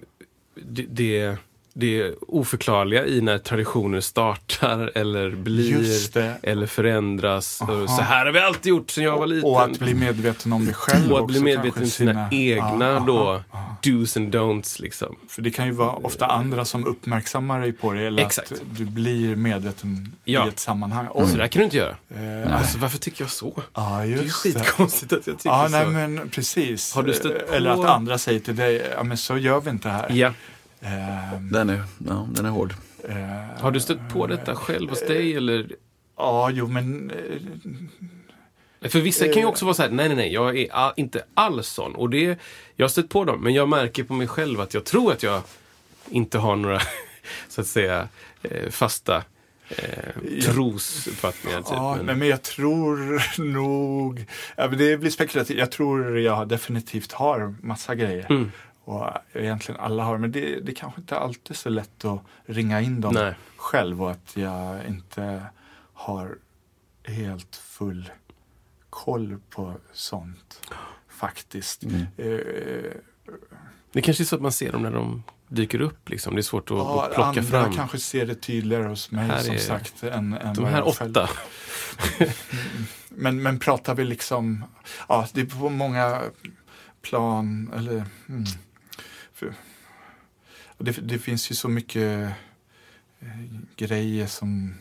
[0.55, 1.37] det, det,
[1.75, 6.35] det oförklarliga i när traditioner startar eller blir det.
[6.43, 7.61] eller förändras.
[7.61, 9.51] Och så här har vi alltid gjort sedan jag var liten.
[9.51, 12.85] Och att bli medveten om det själv Och att bli medveten om kanske, sina egna
[12.89, 15.17] Ja, då ja, do's and don'ts liksom.
[15.29, 18.53] För det kan ju vara ofta andra som uppmärksammar dig på det eller Exakt.
[18.53, 20.47] att du blir medveten Ja.
[20.47, 21.07] i ett sammanhang.
[21.07, 21.97] Och så där kan du inte göra.
[22.45, 23.63] Eh, Alltså varför tycker jag så?
[23.75, 24.29] Ja, Det är ju det.
[24.31, 25.71] skitkonstigt att jag tycker Ja, så.
[25.71, 26.95] nej men precis.
[26.95, 29.71] Har du stött på- Eller att andra säger till dig, ja men så gör vi
[29.71, 30.11] inte här.
[30.13, 30.33] Ja.
[30.83, 32.75] Ehm, Den är, ja, den är hård.
[33.09, 35.67] eh, Har du stött på detta själv hos dig eller?
[36.17, 37.11] Ja, jo men
[38.83, 40.93] eh, För vissa kan ju också vara så här, nej nej nej, jag är a-
[40.97, 41.95] inte alls sån.
[41.95, 42.39] Och det,
[42.77, 45.23] jag har stött på dem, men jag märker på mig själv att jag tror att
[45.23, 45.43] jag
[46.11, 46.81] inte har några,
[47.49, 48.09] så att säga,
[48.43, 49.23] eh, fasta
[49.69, 51.59] eh, trosuppfattningar.
[51.59, 51.67] Typ.
[51.71, 53.23] Ja, Men- men jag tror
[53.53, 54.27] nog,
[54.57, 58.27] ja, men det blir spekulativt, jag tror jag definitivt har massa grejer.
[58.31, 58.53] Mm.
[58.85, 62.81] Och egentligen alla har, men det, det kanske inte alltid är så lätt att ringa
[62.81, 63.35] in dem Nej.
[63.57, 65.47] själv och att jag inte
[65.93, 66.39] har
[67.05, 68.11] helt full
[68.91, 70.61] koll på sånt
[71.09, 71.83] faktiskt.
[71.85, 72.01] Mm.
[72.17, 72.93] Eh,
[73.93, 76.09] Det kanske är så att man ser dem när de dyker upp.
[76.09, 76.35] Liksom.
[76.35, 77.73] Det är svårt att, ja, att plocka andra fram.
[77.73, 80.03] kanske ser det tydligare hos mig Här som är- sagt.
[80.03, 81.29] Än, än De här åtta.
[83.09, 84.65] Men, men pratar vi liksom,
[85.09, 86.23] ja det är på många
[87.03, 87.93] plan, eller
[88.29, 88.45] mm,
[89.35, 89.55] för,
[90.79, 92.33] det, det finns ju så mycket
[93.21, 93.29] eh,
[93.77, 94.75] grejer som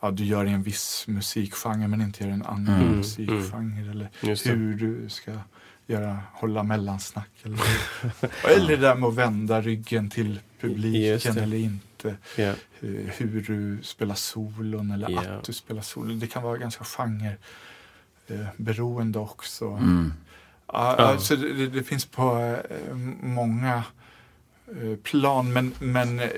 [0.00, 3.90] ja, du gör i en viss musikgenre men inte gör i en annan Mm, musikgenre.
[3.90, 4.50] Eller Just det.
[4.50, 5.32] hur du ska
[5.86, 7.30] göra, hålla mellansnack.
[7.42, 7.60] Eller,
[8.56, 12.16] eller det där med att vända ryggen till publiken eller inte.
[12.36, 12.44] Ja.
[12.44, 12.54] Eh,
[13.18, 15.20] Hur du spelar solon eller Ja.
[15.22, 16.18] att du spelar solon.
[16.18, 17.36] Det kan vara ganska genre
[18.26, 19.68] eh, beroende också.
[19.70, 20.12] Mm.
[20.66, 20.96] Ja.
[20.96, 23.84] Alltså det, det- finns på eh, många
[24.82, 26.28] eh, plan men, men eh,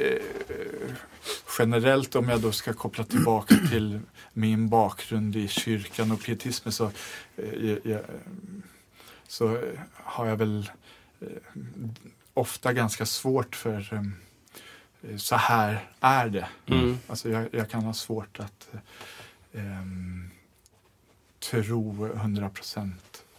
[1.59, 4.01] generellt om jag då ska koppla tillbaka till
[4.33, 6.91] min bakgrund i kyrkan och pietismen så,
[7.83, 8.01] jag,
[9.29, 9.61] så
[9.93, 10.71] har jag väl
[12.35, 14.03] ofta ganska svårt för
[15.17, 16.49] så här är det.
[16.67, 16.99] Mm.
[17.07, 18.69] Alltså jag, jag kan ha svårt att
[19.53, 20.31] ehm,
[21.51, 22.91] tro 100%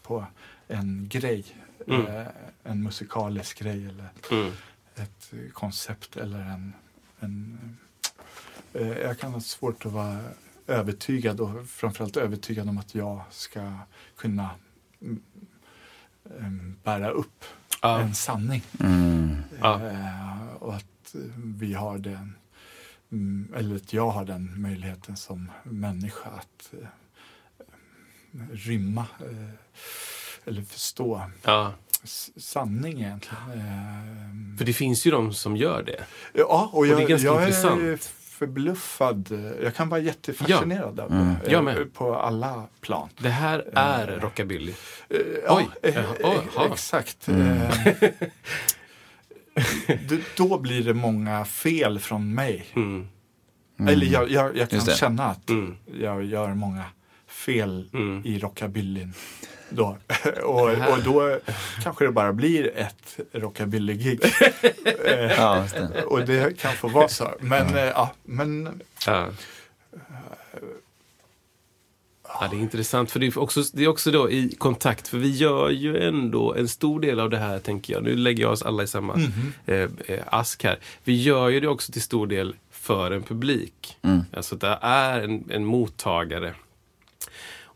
[0.01, 0.25] på
[0.69, 1.45] en grej.
[1.87, 2.05] Mm.
[2.07, 2.27] Eh,
[2.63, 4.51] en musikalisk grej eller Mm.
[4.95, 6.73] ett koncept eller en...
[7.19, 7.59] en
[8.73, 10.19] eh, jag kan ha svårt att vara
[10.67, 13.73] övertygad och framförallt övertygad om att jag ska
[14.17, 14.49] kunna
[15.01, 15.21] mm,
[16.39, 17.43] em, bära upp
[17.81, 17.99] Ja.
[17.99, 18.63] en sanning.
[18.79, 19.35] Mm.
[19.61, 19.87] Ja.
[19.89, 22.35] Eh, och att eh, vi har den,
[23.11, 26.87] mm, eller att jag har den möjligheten som människa att eh,
[28.51, 29.49] rymma eh,
[30.45, 31.73] eller förstå Ja.
[32.37, 33.43] sanning egentligen.
[33.53, 36.03] Eh, För det finns ju de som gör det.
[36.33, 37.81] ja, och det är jag, ganska jag intressant.
[37.81, 37.97] är
[38.39, 39.27] förbluffad.
[39.63, 41.27] Jag kan vara jättefascinerad av Mm.
[41.41, 41.47] det.
[41.47, 41.93] eh, Jag med.
[41.93, 43.09] På alla plan.
[43.19, 44.73] Det här är rockabilly.
[45.09, 45.17] Eh,
[45.49, 45.69] Oj.
[45.83, 46.67] eh, Jaha, eh, jaha.
[46.73, 47.27] exakt.
[47.27, 47.57] Mm.
[50.37, 52.65] Då blir det många fel från mig.
[52.75, 53.07] Mm.
[53.87, 54.95] Eller jag, jag, jag kan det.
[54.97, 55.75] känna att Mm.
[55.99, 56.83] jag gör många
[57.53, 58.21] fel Mm.
[58.25, 59.13] i rockabillyn.
[59.69, 59.97] Då.
[60.43, 61.39] och, och då
[61.83, 64.19] kanske det bara blir ett rockabilly-gig.
[65.05, 66.03] Eh, Ja, det.
[66.03, 67.31] och det kan få vara så.
[67.39, 69.27] Men, eh, ja, men Ja.
[72.27, 75.17] Ja, det är intressant, för det är, också, det är också då i kontakt, för
[75.17, 78.03] vi gör ju ändå en stor del av det här, tänker jag.
[78.03, 79.13] Nu lägger jag oss alla i samma
[79.65, 79.75] eh,
[80.07, 80.79] eh, ask här.
[81.03, 83.97] Vi gör ju det också till stor del för en publik.
[84.01, 84.21] Mm.
[84.33, 86.53] Alltså det är en, en mottagare.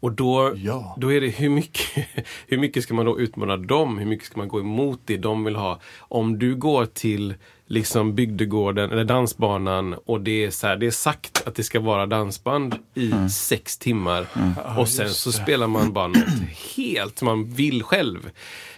[0.03, 0.95] Och då, Ja.
[0.99, 2.05] då är det hur mycket,
[2.47, 3.97] hur mycket ska man då utmana dem?
[3.97, 5.79] Hur mycket ska man gå emot det de vill ha?
[5.99, 7.33] Om du går till
[7.67, 11.79] liksom bygdegården eller dansbanan och det är, så här, det är sagt att det ska
[11.79, 14.27] vara dansband i sex timmar
[14.77, 16.17] och sen så spelar man bara något
[16.75, 18.29] helt som man vill själv.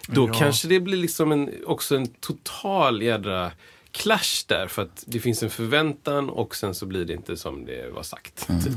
[0.07, 0.33] Då Ja.
[0.33, 3.51] kanske det blir liksom en, också en total jädra
[3.91, 7.65] clash där för att det finns en förväntan och sen så blir det inte som
[7.65, 8.47] det var sagt.
[8.47, 8.73] Typ.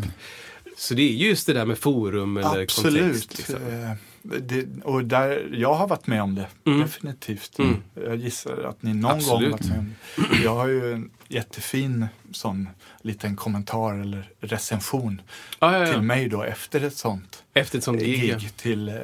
[0.79, 3.03] Så det är just det där med forum eller Absolut.
[3.03, 3.39] kontext.
[3.39, 3.67] Liksom.
[3.67, 3.91] Eh,
[4.23, 6.81] Det, och där, jag har varit med om det, Mm.
[6.81, 7.59] definitivt.
[7.59, 7.77] Mm.
[7.95, 9.41] Jag gissar att ni någon Absolut.
[9.43, 10.43] gång varit med om det.
[10.45, 12.69] Jag har ju en jättefin sån
[13.03, 15.21] liten kommentar eller recension
[15.59, 18.21] Ja, ja, till mig då efter ett sånt Efter ett sånt gig.
[18.39, 18.95] gig till eh,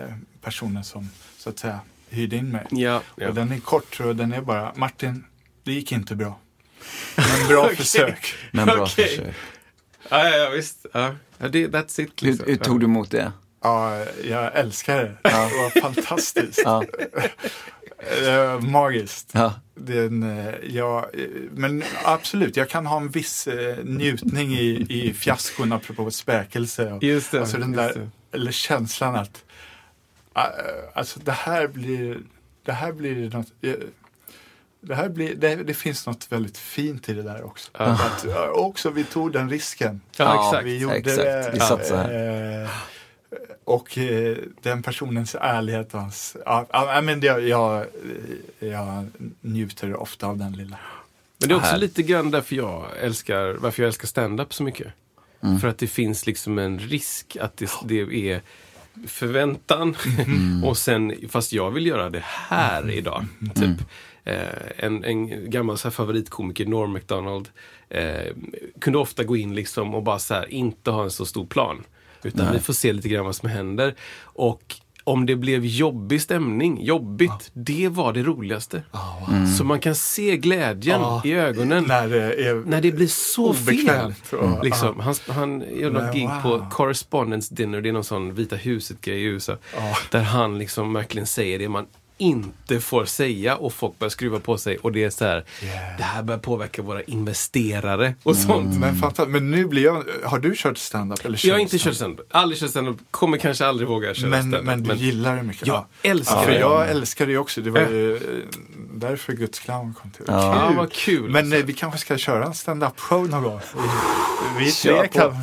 [0.42, 1.08] personen som
[1.38, 2.66] så att säga hyrde in mig.
[2.70, 3.28] Ja, ja.
[3.28, 5.24] Och den är kort och den är bara, Martin,
[5.64, 6.38] det gick inte bra.
[7.16, 8.34] Men bra försök.
[8.50, 9.08] Men bra Okej.
[9.08, 9.34] försök.
[10.08, 10.86] Ja, ja, ja, visst.
[10.92, 11.14] Ja.
[11.38, 12.22] Ja, det, that's it.
[12.22, 12.46] Hur, Liksom.
[12.48, 13.32] hur tog du emot det?
[13.62, 15.16] Ja, jag älskar det.
[15.22, 16.62] Det var fantastiskt.
[16.64, 16.84] Ja.
[18.26, 19.30] Eh, magiskt.
[19.32, 19.54] Ja.
[19.74, 25.12] Den, eh, ja, eh, men absolut, jag kan ha en viss eh, njutning i, i
[25.12, 26.92] fiaskon apropå spökelse.
[26.92, 27.40] Och, Just det.
[27.40, 28.00] alltså den just där,
[28.30, 28.36] det.
[28.36, 29.44] eller känslan att
[30.94, 32.18] alltså det här blir,
[32.64, 33.46] det här blir något,
[34.86, 37.70] det, här blir, det, det finns något väldigt fint i det där också.
[37.78, 37.84] Ja.
[37.84, 40.00] Att, också vi tog den risken.
[40.16, 40.66] Ja, exakt.
[40.66, 41.16] Vi gjorde exakt.
[41.16, 41.50] det.
[41.52, 42.62] Vi satsade.
[42.62, 42.70] eh,
[43.64, 46.36] och eh, den personens ärlighet och hans...
[46.44, 47.86] Ja, men det, jag,
[48.58, 49.06] jag
[49.40, 50.78] njuter ofta av den lilla.
[51.38, 51.78] Men det är också Här.
[51.78, 54.86] lite grann därför jag älskar, varför jag älskar stand-up så mycket.
[55.42, 55.60] Mm.
[55.60, 58.42] För att det finns liksom en risk att det, det är
[59.06, 59.96] förväntan.
[60.26, 60.64] Mm.
[60.68, 63.26] och sen, fast jag vill göra det här idag.
[63.54, 63.78] Typ.
[64.24, 64.36] Eh,
[64.76, 67.48] en, en gammal så här, favoritkomiker, Norm MacDonald,
[67.88, 68.32] eh,
[68.80, 71.84] kunde ofta gå in liksom och bara så här, inte ha en så stor plan.
[72.22, 72.54] Utan Nej.
[72.54, 73.94] vi får se lite grann vad som händer.
[74.22, 78.82] Och om det blev jobbig stämning, jobbigt, det var det roligaste.
[79.58, 81.22] Så man kan se glädjen Ja.
[81.24, 84.14] i ögonen När det är när det blir så fel.
[84.32, 86.42] Och, Liksom, han han gör något gig wow.
[86.42, 89.56] på Correspondence Dinner, det är någon sån Vita huset-grej i USA.
[90.10, 91.86] Där han liksom verkligen säger det man
[92.18, 95.96] inte får säga och folk börjar skruva på sig och det är så här, Yeah.
[95.98, 98.78] det här börjar påverka våra investerare och sånt.
[98.80, 100.04] Men, men nu blir jag...
[100.24, 101.24] Har du kört stand-up?
[101.24, 104.40] Eller Jag har inte kört stand-up, aldrig kört stand-up, kommer kanske aldrig våga köra Men,
[104.42, 104.64] stand-up.
[104.64, 105.66] men du gillar det mycket?
[105.66, 106.58] Jag älskar ja, för det.
[106.58, 107.60] Jag älskar det också.
[107.60, 107.90] Det var Ja.
[107.90, 108.20] ju, eh,
[108.94, 110.24] därför Guds clown kom till.
[110.28, 111.30] Ja, vad kul.
[111.30, 111.66] Men alltså.
[111.66, 113.60] vi kanske ska köra en stand-up show någon gång.
[114.58, 115.36] Vi tre kan...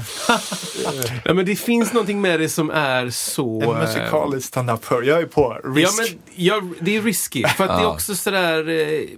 [1.26, 3.61] ja, men det finns någonting med det som är så...
[3.74, 5.03] En musikalisk stand-up show.
[5.03, 5.57] Jag är på.
[5.63, 5.97] Ja, Risk.
[5.97, 6.22] men
[6.80, 7.43] det är risky.
[7.43, 9.09] För att det är också sådär, eh,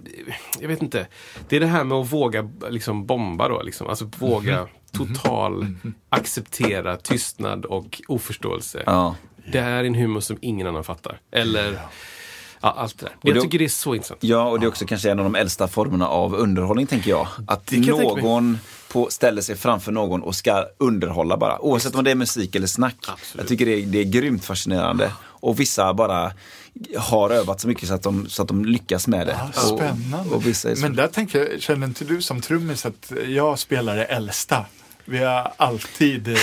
[0.60, 1.06] jag vet inte.
[1.48, 3.62] Det är det här med att våga liksom bomba då.
[3.62, 3.86] Liksom.
[3.86, 5.66] Alltså våga total
[6.08, 8.82] acceptera tystnad och oförståelse.
[8.86, 9.16] Ja.
[9.52, 11.20] Det här är en humor som ingen annan fattar.
[11.32, 11.78] Eller
[12.60, 13.32] ja, allt det där.
[13.32, 14.24] Jag tycker det är så intressant.
[14.24, 17.28] Ja, och det är också kanske en av de äldsta formerna av underhållning, tänker jag.
[17.46, 18.58] Att någon
[18.92, 21.60] på, ställer sig framför någon och ska underhålla bara.
[21.60, 22.96] Oavsett om det är musik eller snack.
[23.08, 23.42] Absolut.
[23.42, 25.12] Jag tycker det är, det är grymt fascinerande.
[25.44, 26.32] Och vissa bara
[26.98, 29.36] har övat så mycket så att de, så att de lyckas med det.
[29.54, 30.30] Ja, Spännande.
[30.30, 30.68] Och, och vissa.
[30.76, 34.64] Men där tänker jag, känner inte du som trummis att jag spelar det äldsta?
[35.06, 36.36] Vi har alltid eh,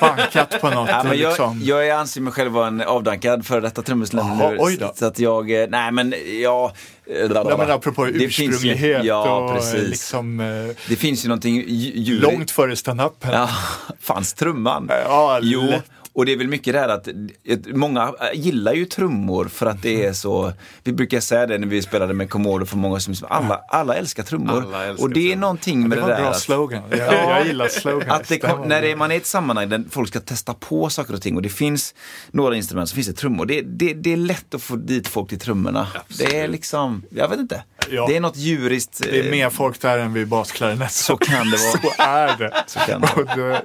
[0.00, 0.88] bankat på något.
[0.94, 1.60] Ja, men jag, liksom.
[1.64, 3.82] jag anser mig själv vara en avdankad före detta
[4.12, 4.78] Jaha, nu.
[4.94, 6.70] Så att jag, eh, nej men jag...
[7.06, 7.28] Nej,
[7.58, 9.88] men apropå Det finns ju- ursprunglighet ja, och eh, precis.
[9.88, 10.46] liksom eh,
[10.88, 12.22] Det finns ju någonting dju- djurigt.
[12.22, 13.32] långt före stand-upen.
[13.32, 13.48] Ja,
[14.00, 14.86] fanns trumman?
[14.90, 15.84] Ja, jo, lätt.
[16.14, 17.08] Och det är väl mycket det här att
[17.44, 20.52] ett- många gillar ju trummor för att det är så,
[20.84, 24.22] vi brukar säga det när vi spelade med Commodore för många som alla, alla älskar
[24.22, 24.62] trummor.
[24.62, 26.82] Alla älskar och det är någonting med Det det, var en där bra att- slogan.
[26.90, 28.10] Jag, jag gillar slogan.
[28.10, 30.54] att det kom, när det, är- man är i ett sammanhang där folk ska testa
[30.54, 31.94] på saker och ting och det finns
[32.30, 33.46] några instrument så finns det trummor.
[33.46, 35.86] Det, det, det är lätt att få dit folk till trummorna.
[36.18, 37.62] Det är liksom, jag vet inte.
[37.90, 38.06] Ja.
[38.08, 39.00] Det är något djuriskt.
[39.02, 40.92] Det är eh, mer folk där än vid basklarinett.
[40.92, 41.80] Så kan det vara.
[41.96, 42.64] Så är det.
[42.66, 43.62] Så kan det Och det,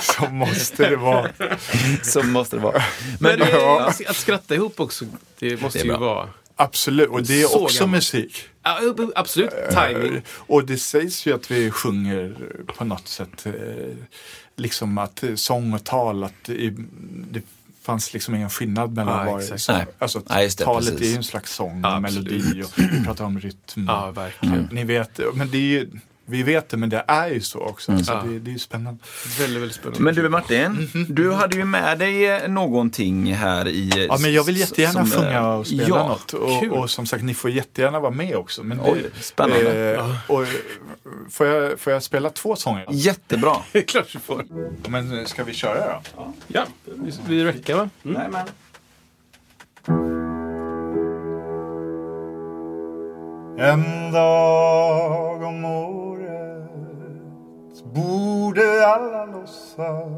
[0.00, 1.28] så måste det vara.
[2.02, 2.82] Så måste det vara.
[3.20, 3.80] Men det, Ja.
[3.88, 5.04] att, att skratta ihop också,
[5.38, 6.28] det måste Det ju vara...
[6.56, 7.96] Absolut, och det är Så också gammalt.
[7.96, 8.42] musik.
[8.62, 8.80] Ja,
[9.14, 10.14] absolut, timing.
[10.16, 12.36] Eh, Och det sägs ju att vi sjunger
[12.66, 13.52] på något sätt, eh,
[14.56, 16.74] liksom att eh, sång och tal, att det,
[17.30, 17.42] det
[17.84, 19.62] fanns liksom ingen skillnad mellan varje exakt.
[19.62, 19.76] sång.
[19.76, 19.86] Nej.
[19.98, 21.06] Alltså, just det, talet precis.
[21.06, 23.84] är ju en slags sång, och melodi och vi pratar om rytm.
[23.88, 24.68] Ja, verkligen.
[24.72, 25.90] Ni vet, men det är ju,
[26.26, 27.98] vi vet det, men det är ju så också.
[28.04, 28.22] Så Ja.
[28.28, 29.00] det, det är ju spännande.
[29.38, 30.02] Väldigt, väldigt spännande.
[30.02, 33.90] Men du Martin, du hade ju med dig eh, någonting här i...
[33.98, 36.32] eh, Ja, men jag vill jättegärna som, eh, sjunga och spela ja, något.
[36.32, 36.70] Och, kul.
[36.70, 38.62] och som sagt, ni får jättegärna vara med också.
[38.62, 39.94] Men det, Oj, spännande.
[39.94, 40.48] Eh, och, eh,
[41.30, 42.86] får, jag, får jag spela två sånger?
[42.90, 43.56] Jättebra.
[43.72, 44.44] Det är klart du får.
[44.88, 46.32] Men eh, ska vi köra då?
[46.46, 47.90] Ja, vi, vi räcker va?
[48.04, 50.23] Mm.
[53.56, 56.70] En dag om året
[57.94, 60.10] borde alla låtsas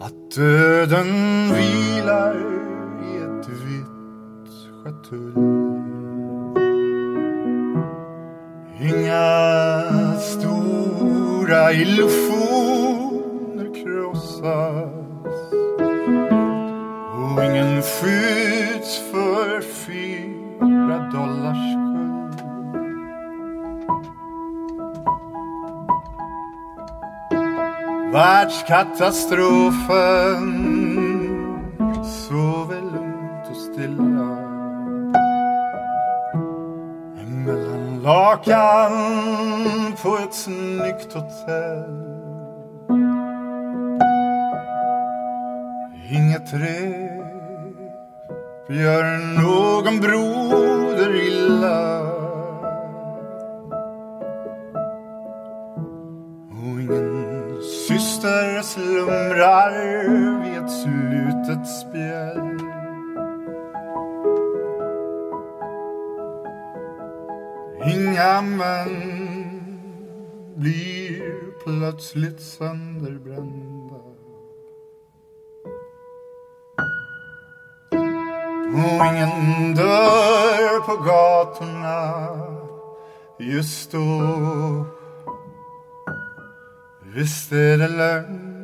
[0.00, 1.06] att döden
[1.54, 2.36] vilar
[3.02, 4.48] i ett vitt
[4.84, 5.34] schatull.
[8.80, 12.94] Inga stora illusioner
[13.74, 14.92] krossas
[17.14, 19.25] och ingen skjuts för
[28.16, 30.44] Världskatastrofen.
[32.04, 34.36] Sover lugnt och stilla.
[37.46, 38.92] Mellan lakan
[40.02, 42.02] på ett snyggt hotell.
[46.10, 47.22] Inget rep
[48.68, 52.15] gör någon broder illa.
[59.06, 59.72] Slumrar
[60.42, 62.58] vid ett slutet spjäll.
[67.94, 69.60] Inga män
[70.56, 71.22] blir
[71.64, 73.94] plötsligt sönderbrända.
[78.74, 82.26] Och ingen dör på gatorna
[83.38, 84.86] just då.
[87.14, 88.55] Visst är det lögn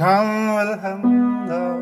[0.00, 1.76] kan väl hända.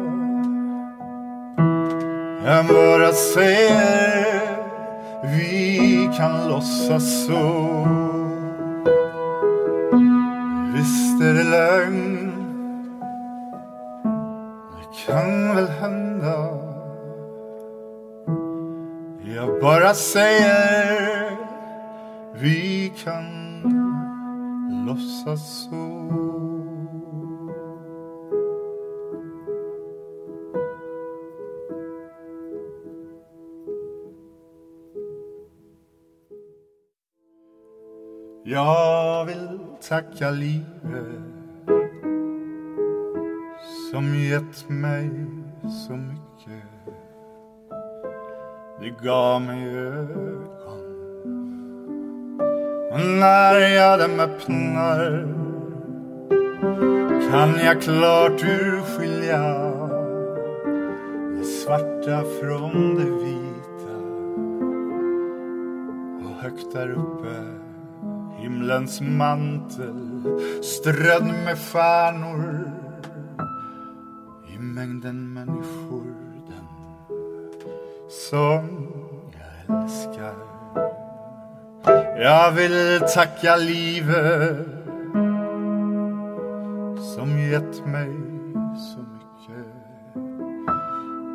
[2.45, 4.57] Jag bara säger
[5.23, 7.69] Vi kan låtsas så.
[10.75, 12.33] Visst är det lögn.
[14.79, 16.59] Det kan väl hända.
[19.37, 21.31] Jag bara säger
[22.35, 23.25] Vi kan
[24.87, 25.89] låtsas så.
[38.51, 40.73] Jag vill tacka livet
[43.91, 45.11] som gett mig
[45.87, 46.65] så mycket.
[48.81, 50.49] Du gav mig ögon
[52.93, 55.29] och när jag dem öppnar
[57.31, 59.73] kan jag klart urskilja
[61.39, 63.99] det svarta från det vita
[66.25, 67.68] och högt där uppe
[68.39, 70.23] himlens mantel
[70.63, 72.71] strödd med stjärnor
[74.55, 76.05] i mängden människor
[76.49, 76.67] den
[78.09, 78.89] som
[79.33, 80.49] jag älskar
[82.19, 84.67] jag vill tacka livet
[87.15, 88.11] som gett mig
[88.77, 89.67] så mycket.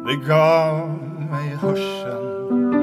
[0.05, 0.89] Det gav
[1.31, 2.73] mig hörseln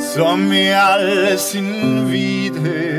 [0.00, 2.95] som i all sin vidhet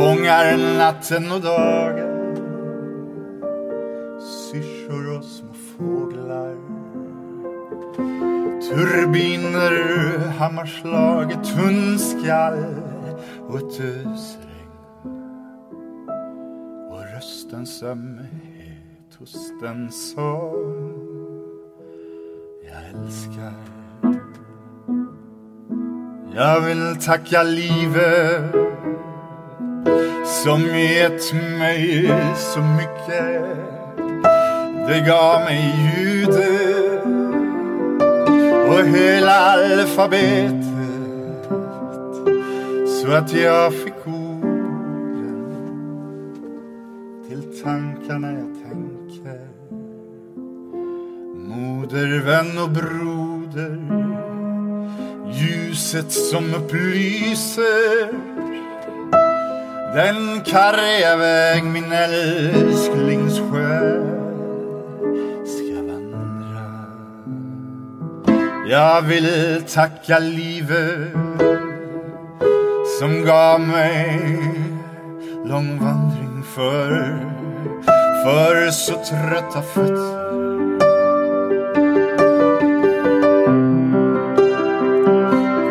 [0.00, 2.36] fångar natten och dagen.
[4.20, 6.56] Syrsor och små fåglar
[8.60, 12.64] Turbiner, hammarslag, tunnskall
[13.48, 14.70] och ett ösregn
[16.90, 20.54] och röstens ömhet hos den som
[22.64, 23.54] jag älskar.
[26.34, 28.69] Jag vill tacka livet
[30.44, 33.56] som gett mig så mycket.
[34.88, 37.04] Det gav mig ljudet
[38.68, 40.64] och hela alfabetet
[42.86, 45.44] så att jag fick orden
[47.28, 49.48] till tankarna jag tänker.
[51.34, 53.30] Moder, vän och broder
[55.32, 58.39] ljuset som upplyser
[59.94, 64.02] den karga väg min älsklings själ
[65.46, 66.84] ska vandra.
[68.66, 71.12] Jag vill tacka livet
[73.00, 74.20] som gav mig
[75.44, 77.18] lång vandring för,
[78.24, 80.30] för så trötta fötter.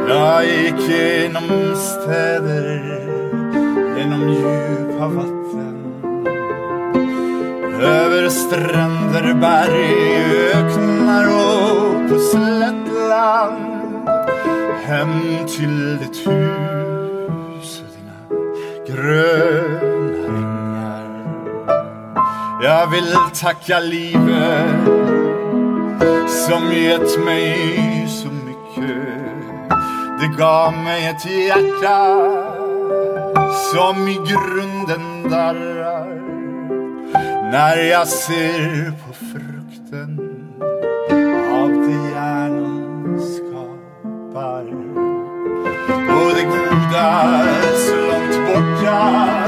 [0.07, 3.08] Jag gick genom städer,
[4.09, 5.75] genom djupa vatten.
[7.81, 9.95] Över stränder, berg,
[10.53, 14.09] öknar och på slättland
[14.83, 18.17] Hem till ditt hus och dina
[18.87, 21.07] gröna ängar
[22.63, 24.85] Jag vill tacka livet
[26.27, 29.07] som gett mig så mycket.
[30.19, 32.48] Det gav mig ett hjärta
[33.59, 36.21] som i grunden darrar.
[37.51, 40.19] När jag ser på frukten
[41.51, 44.65] av det hjärnan skapar.
[46.15, 47.43] Och det goda
[47.75, 49.45] så långt borta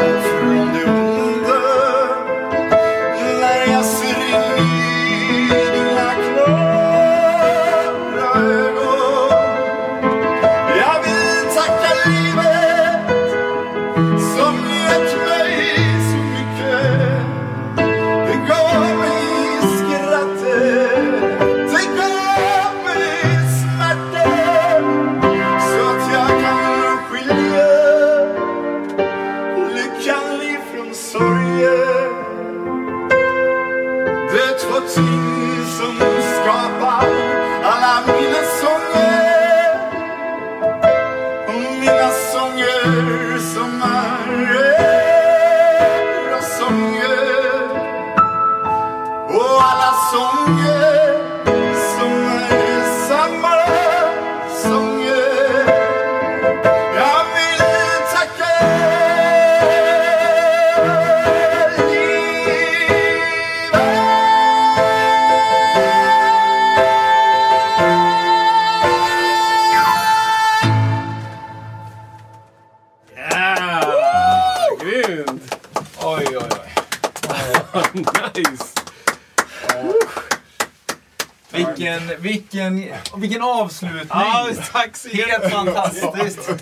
[82.70, 84.02] vilken, vilken avslutning!
[84.10, 86.50] Ja, tack så Helt fantastiskt!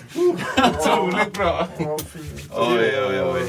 [0.56, 1.68] Otroligt bra.
[2.50, 3.42] Oj, oj, oj.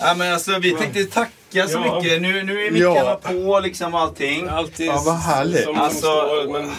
[0.00, 2.00] Ja, men alltså, vi tänkte tacka så Ja.
[2.00, 2.22] mycket.
[2.22, 3.20] Nu, nu är mickarna Ja.
[3.22, 4.48] på liksom allting.
[4.48, 5.64] Alltid Ja, vad härligt.
[5.64, 6.70] som Alltså- står, men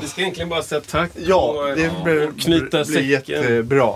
[0.00, 3.92] vi ska egentligen bara säga tack Ja, och, det blir, och knyta blir jättebra.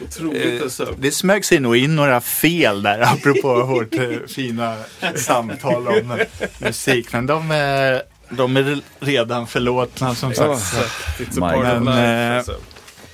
[0.00, 0.94] Otroligt alltså.
[0.98, 4.76] Det smög sig nog in några fel där apropå vårt eh, fina
[5.16, 6.18] samtal om
[6.58, 7.12] musik.
[7.12, 8.02] Men de är,
[8.36, 10.74] de är redan förlåtna som sagt.
[11.18, 11.80] Life.
[11.80, 12.54] Men, Alltså.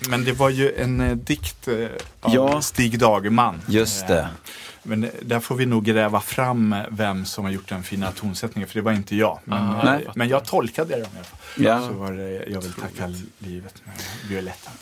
[0.09, 1.74] Men det var ju en eh, dikt eh,
[2.20, 2.61] av Ja.
[2.62, 3.61] Stig Dagerman.
[3.66, 4.28] Just det.
[4.89, 8.74] Men där får vi nog gräva fram vem som har gjort den fina tonsättningen, för
[8.74, 9.39] det var inte jag.
[9.44, 11.39] Men, Ah, eh, men jag tolkade dem i alla fall.
[11.56, 11.89] Ja.
[11.89, 13.06] Så var det, jag vill tacka
[13.39, 13.94] livet med
[14.28, 14.73] violetten.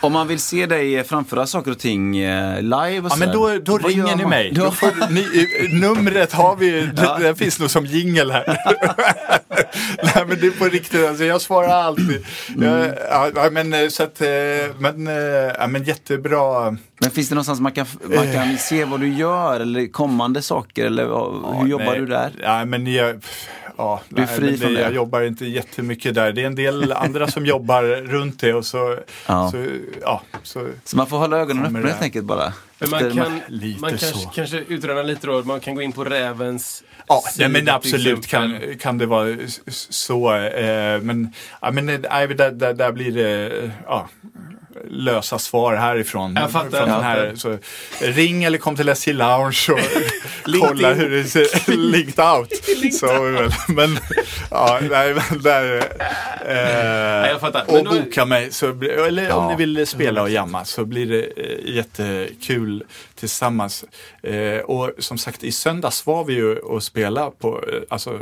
[0.00, 3.58] Om man vill se dig framföra saker och ting eh, live och Ja, men då,
[3.58, 4.52] då ringer ni mig.
[4.56, 4.64] Ja.
[4.64, 8.44] Då får ni, eh, numret har vi, det, det finns nog som jingel här.
[10.02, 12.26] Nej men det är på riktigt, alltså, jag svarar alltid.
[12.58, 14.20] Jag, ja, ja, men, så att,
[14.78, 15.06] men,
[15.58, 16.76] ja, men jättebra.
[17.00, 17.86] Men finns det någonstans man kan,
[18.16, 22.06] man kan se vad du gör eller kommande saker eller vad- hur jobbar nej, du
[22.06, 22.32] där?
[22.42, 23.24] Ja, men jag,
[23.76, 24.80] ja, Du är nej, fri men från det.
[24.80, 26.32] Jag jobbar inte jättemycket där.
[26.32, 29.50] Det är en del andra som jobbar runt det och så, Ja.
[29.50, 29.66] så,
[30.02, 31.88] ja, så Så man får hålla ögonen öppna det.
[31.88, 32.52] helt enkelt bara.
[32.78, 34.28] Men man kan, lite man kanske, så.
[34.28, 38.58] kanske utröna lite då, man kan gå in på Rävens Ja, nej, men absolut kan,
[38.80, 39.36] kan det vara
[39.88, 40.34] så.
[40.34, 44.08] Eh, men ja, men eh, nej, där, där, där blir det eh, ja,
[44.90, 46.36] lösa svar härifrån.
[46.36, 47.58] Jag fattar, Från den här, så,
[48.00, 49.80] ring eller kom till SJ Lounge och
[50.68, 52.50] kolla hur det ser linked out.
[52.94, 53.06] så,
[53.72, 53.98] men
[54.50, 55.82] ja, nej, men där.
[56.46, 57.64] Eh, jag fattar.
[57.68, 58.52] Och Men då- boka mig.
[58.52, 59.48] Så, eller om Ja.
[59.48, 62.84] ni vill spela och jamma så blir det eh, jättekul
[63.14, 63.84] tillsammans.
[64.22, 68.20] Eh, och som sagt i söndags var vi ju och spela på eh, alltså,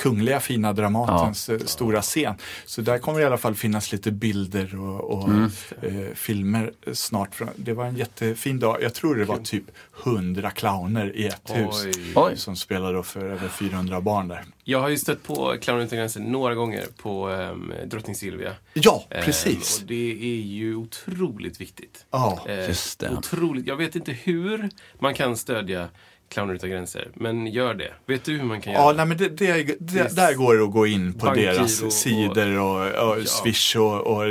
[0.00, 2.34] Kungliga Fina Dramatens eh, stora scen.
[2.66, 5.50] Så där kommer det i alla fall finnas lite bilder och, och Mm.
[5.82, 7.34] eh, filmer snart.
[7.34, 8.82] från- Det var en jättefin dag.
[8.82, 9.64] Jag tror det var typ
[10.04, 11.84] 100 clowner i ett hus.
[11.84, 12.12] Oj.
[12.14, 12.36] Oj.
[12.36, 14.44] Som spelade för över 400 barn där.
[14.64, 18.52] Jag har ju stött på Clownen utan gränser några gånger på um, Drottning Silvia.
[18.72, 19.80] Ja, Ehm, precis.
[19.80, 22.04] och det är ju otroligt viktigt.
[22.10, 23.10] Ja, Eh, just det.
[23.10, 23.66] Otroligt.
[23.66, 25.88] Jag vet inte hur man kan stödja
[26.30, 27.92] Clowner utan gränser, men gör det.
[28.06, 28.92] Vet du hur man kan Ja, göra?
[28.96, 31.92] nej, men det, det, det, Det- där går det att gå in på deras och-
[31.92, 34.24] sidor och, och Swish och, och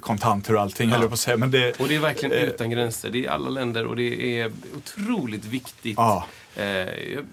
[0.00, 1.36] kontanter och allting, höll jag på att säga.
[1.36, 3.10] Men det, Och det är verkligen Eh, utan gränser.
[3.10, 5.94] Det är alla länder och det är otroligt viktigt.
[5.96, 6.26] Ja.
[6.56, 6.64] Eh,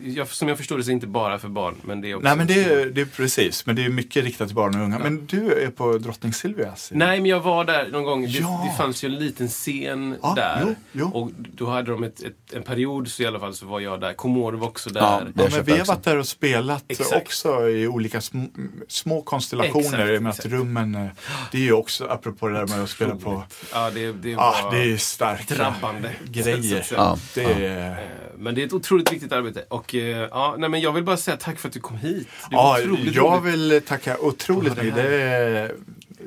[0.01, 2.15] jag, som jag förstår det så är det inte bara för barn, men det är
[2.15, 2.27] också...
[2.27, 3.65] nej, men det, är- det är precis.
[3.65, 4.99] Men det är mycket riktat till barn och unga.
[4.99, 6.89] Men du är på Drottning Silvias?
[6.93, 8.21] Nej, men jag var där någon gång.
[8.25, 8.67] Det, Ja.
[8.71, 10.61] det fanns ju en liten scen Ja, där.
[10.65, 11.07] jo, jo.
[11.13, 14.01] Och då hade de ett, ett, en period så i alla fall så var jag
[14.01, 14.13] där.
[14.13, 15.01] Comore var också där.
[15.01, 17.15] Ja, Ja, men vi har varit där och spelat Exakt.
[17.21, 18.45] också i olika små,
[18.87, 19.99] små konstellationer.
[20.07, 21.07] Exakt, med att rummen, eh,
[21.51, 23.43] det är ju också, apropå det där med att spela på,
[23.73, 26.09] Ja, det, det ja, var det är starka drabbande.
[26.31, 26.81] grejer.
[26.81, 27.17] Så- Ja.
[27.35, 27.97] Det är, Eh,
[28.41, 29.65] Men det är ett otroligt viktigt arbete.
[29.69, 32.27] Och eh, ja, nej, men jag vill bara säga tack för att du kom hit.
[32.51, 33.43] Ja, jag roligt.
[33.53, 34.95] vill tacka otroligt mycket.
[34.95, 35.75] det är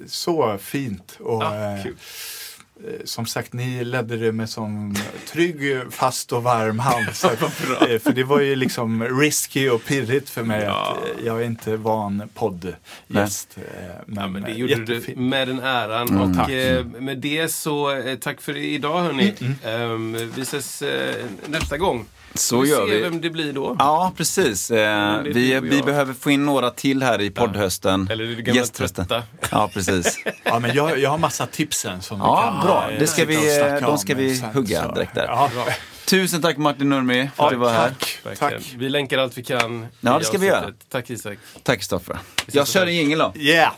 [0.06, 1.16] så fint.
[1.20, 1.86] Och, Ja, eh,
[3.04, 4.96] som sagt, ni ledde det med sån
[5.32, 7.06] trygg, fast och varm hand.
[7.12, 10.62] Så, att, eh, för det var ju liksom risky och pirrigt för mig.
[10.64, 10.96] Ja.
[11.02, 13.56] Att, eh, jag är inte van poddgäst.
[13.56, 13.62] eh,
[14.06, 15.18] Men, Ja, men det eh, gjorde du jättefint.
[15.18, 16.08] med den äran.
[16.08, 16.48] Mm, och tack.
[16.50, 19.34] Mm, eh, med det så, eh, tack för idag hörni.
[19.64, 22.06] Ehm, vi ses eh, nästa gång.
[22.34, 23.00] Så vi gör vi.
[23.00, 23.76] vem det blir då.
[23.78, 24.70] Ja, precis.
[24.70, 28.08] Eh, vi, vi behöver få in några till här i poddhösten.
[28.10, 29.06] Eller det gamla Gästhösten.
[29.06, 29.22] trötta.
[29.50, 30.18] Ja, precis.
[30.44, 32.90] Ja, men jag, jag har massa tipsen som Ja, vi kan bra.
[32.92, 34.92] eh, Det ska vi, eh, de ska vi sen, hugga så.
[34.94, 35.24] direkt där.
[35.26, 35.50] Ja,
[36.06, 37.92] Tusen tack Martin Nurmi för att du var här.
[38.38, 38.74] tack.
[38.76, 39.86] Vi länkar allt vi kan.
[40.00, 40.64] Ja, det ska vi göra.
[40.88, 41.38] Tack Isak.
[41.62, 42.12] Tack Stoffe.
[42.36, 43.32] ses Jag kör en jingel då.
[43.36, 43.72] Yeah!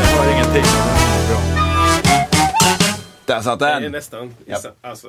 [0.00, 0.64] Jag har ingenting.
[3.32, 3.92] Där satt Det är den.
[3.92, 4.34] nästan.
[4.82, 5.08] Alltså.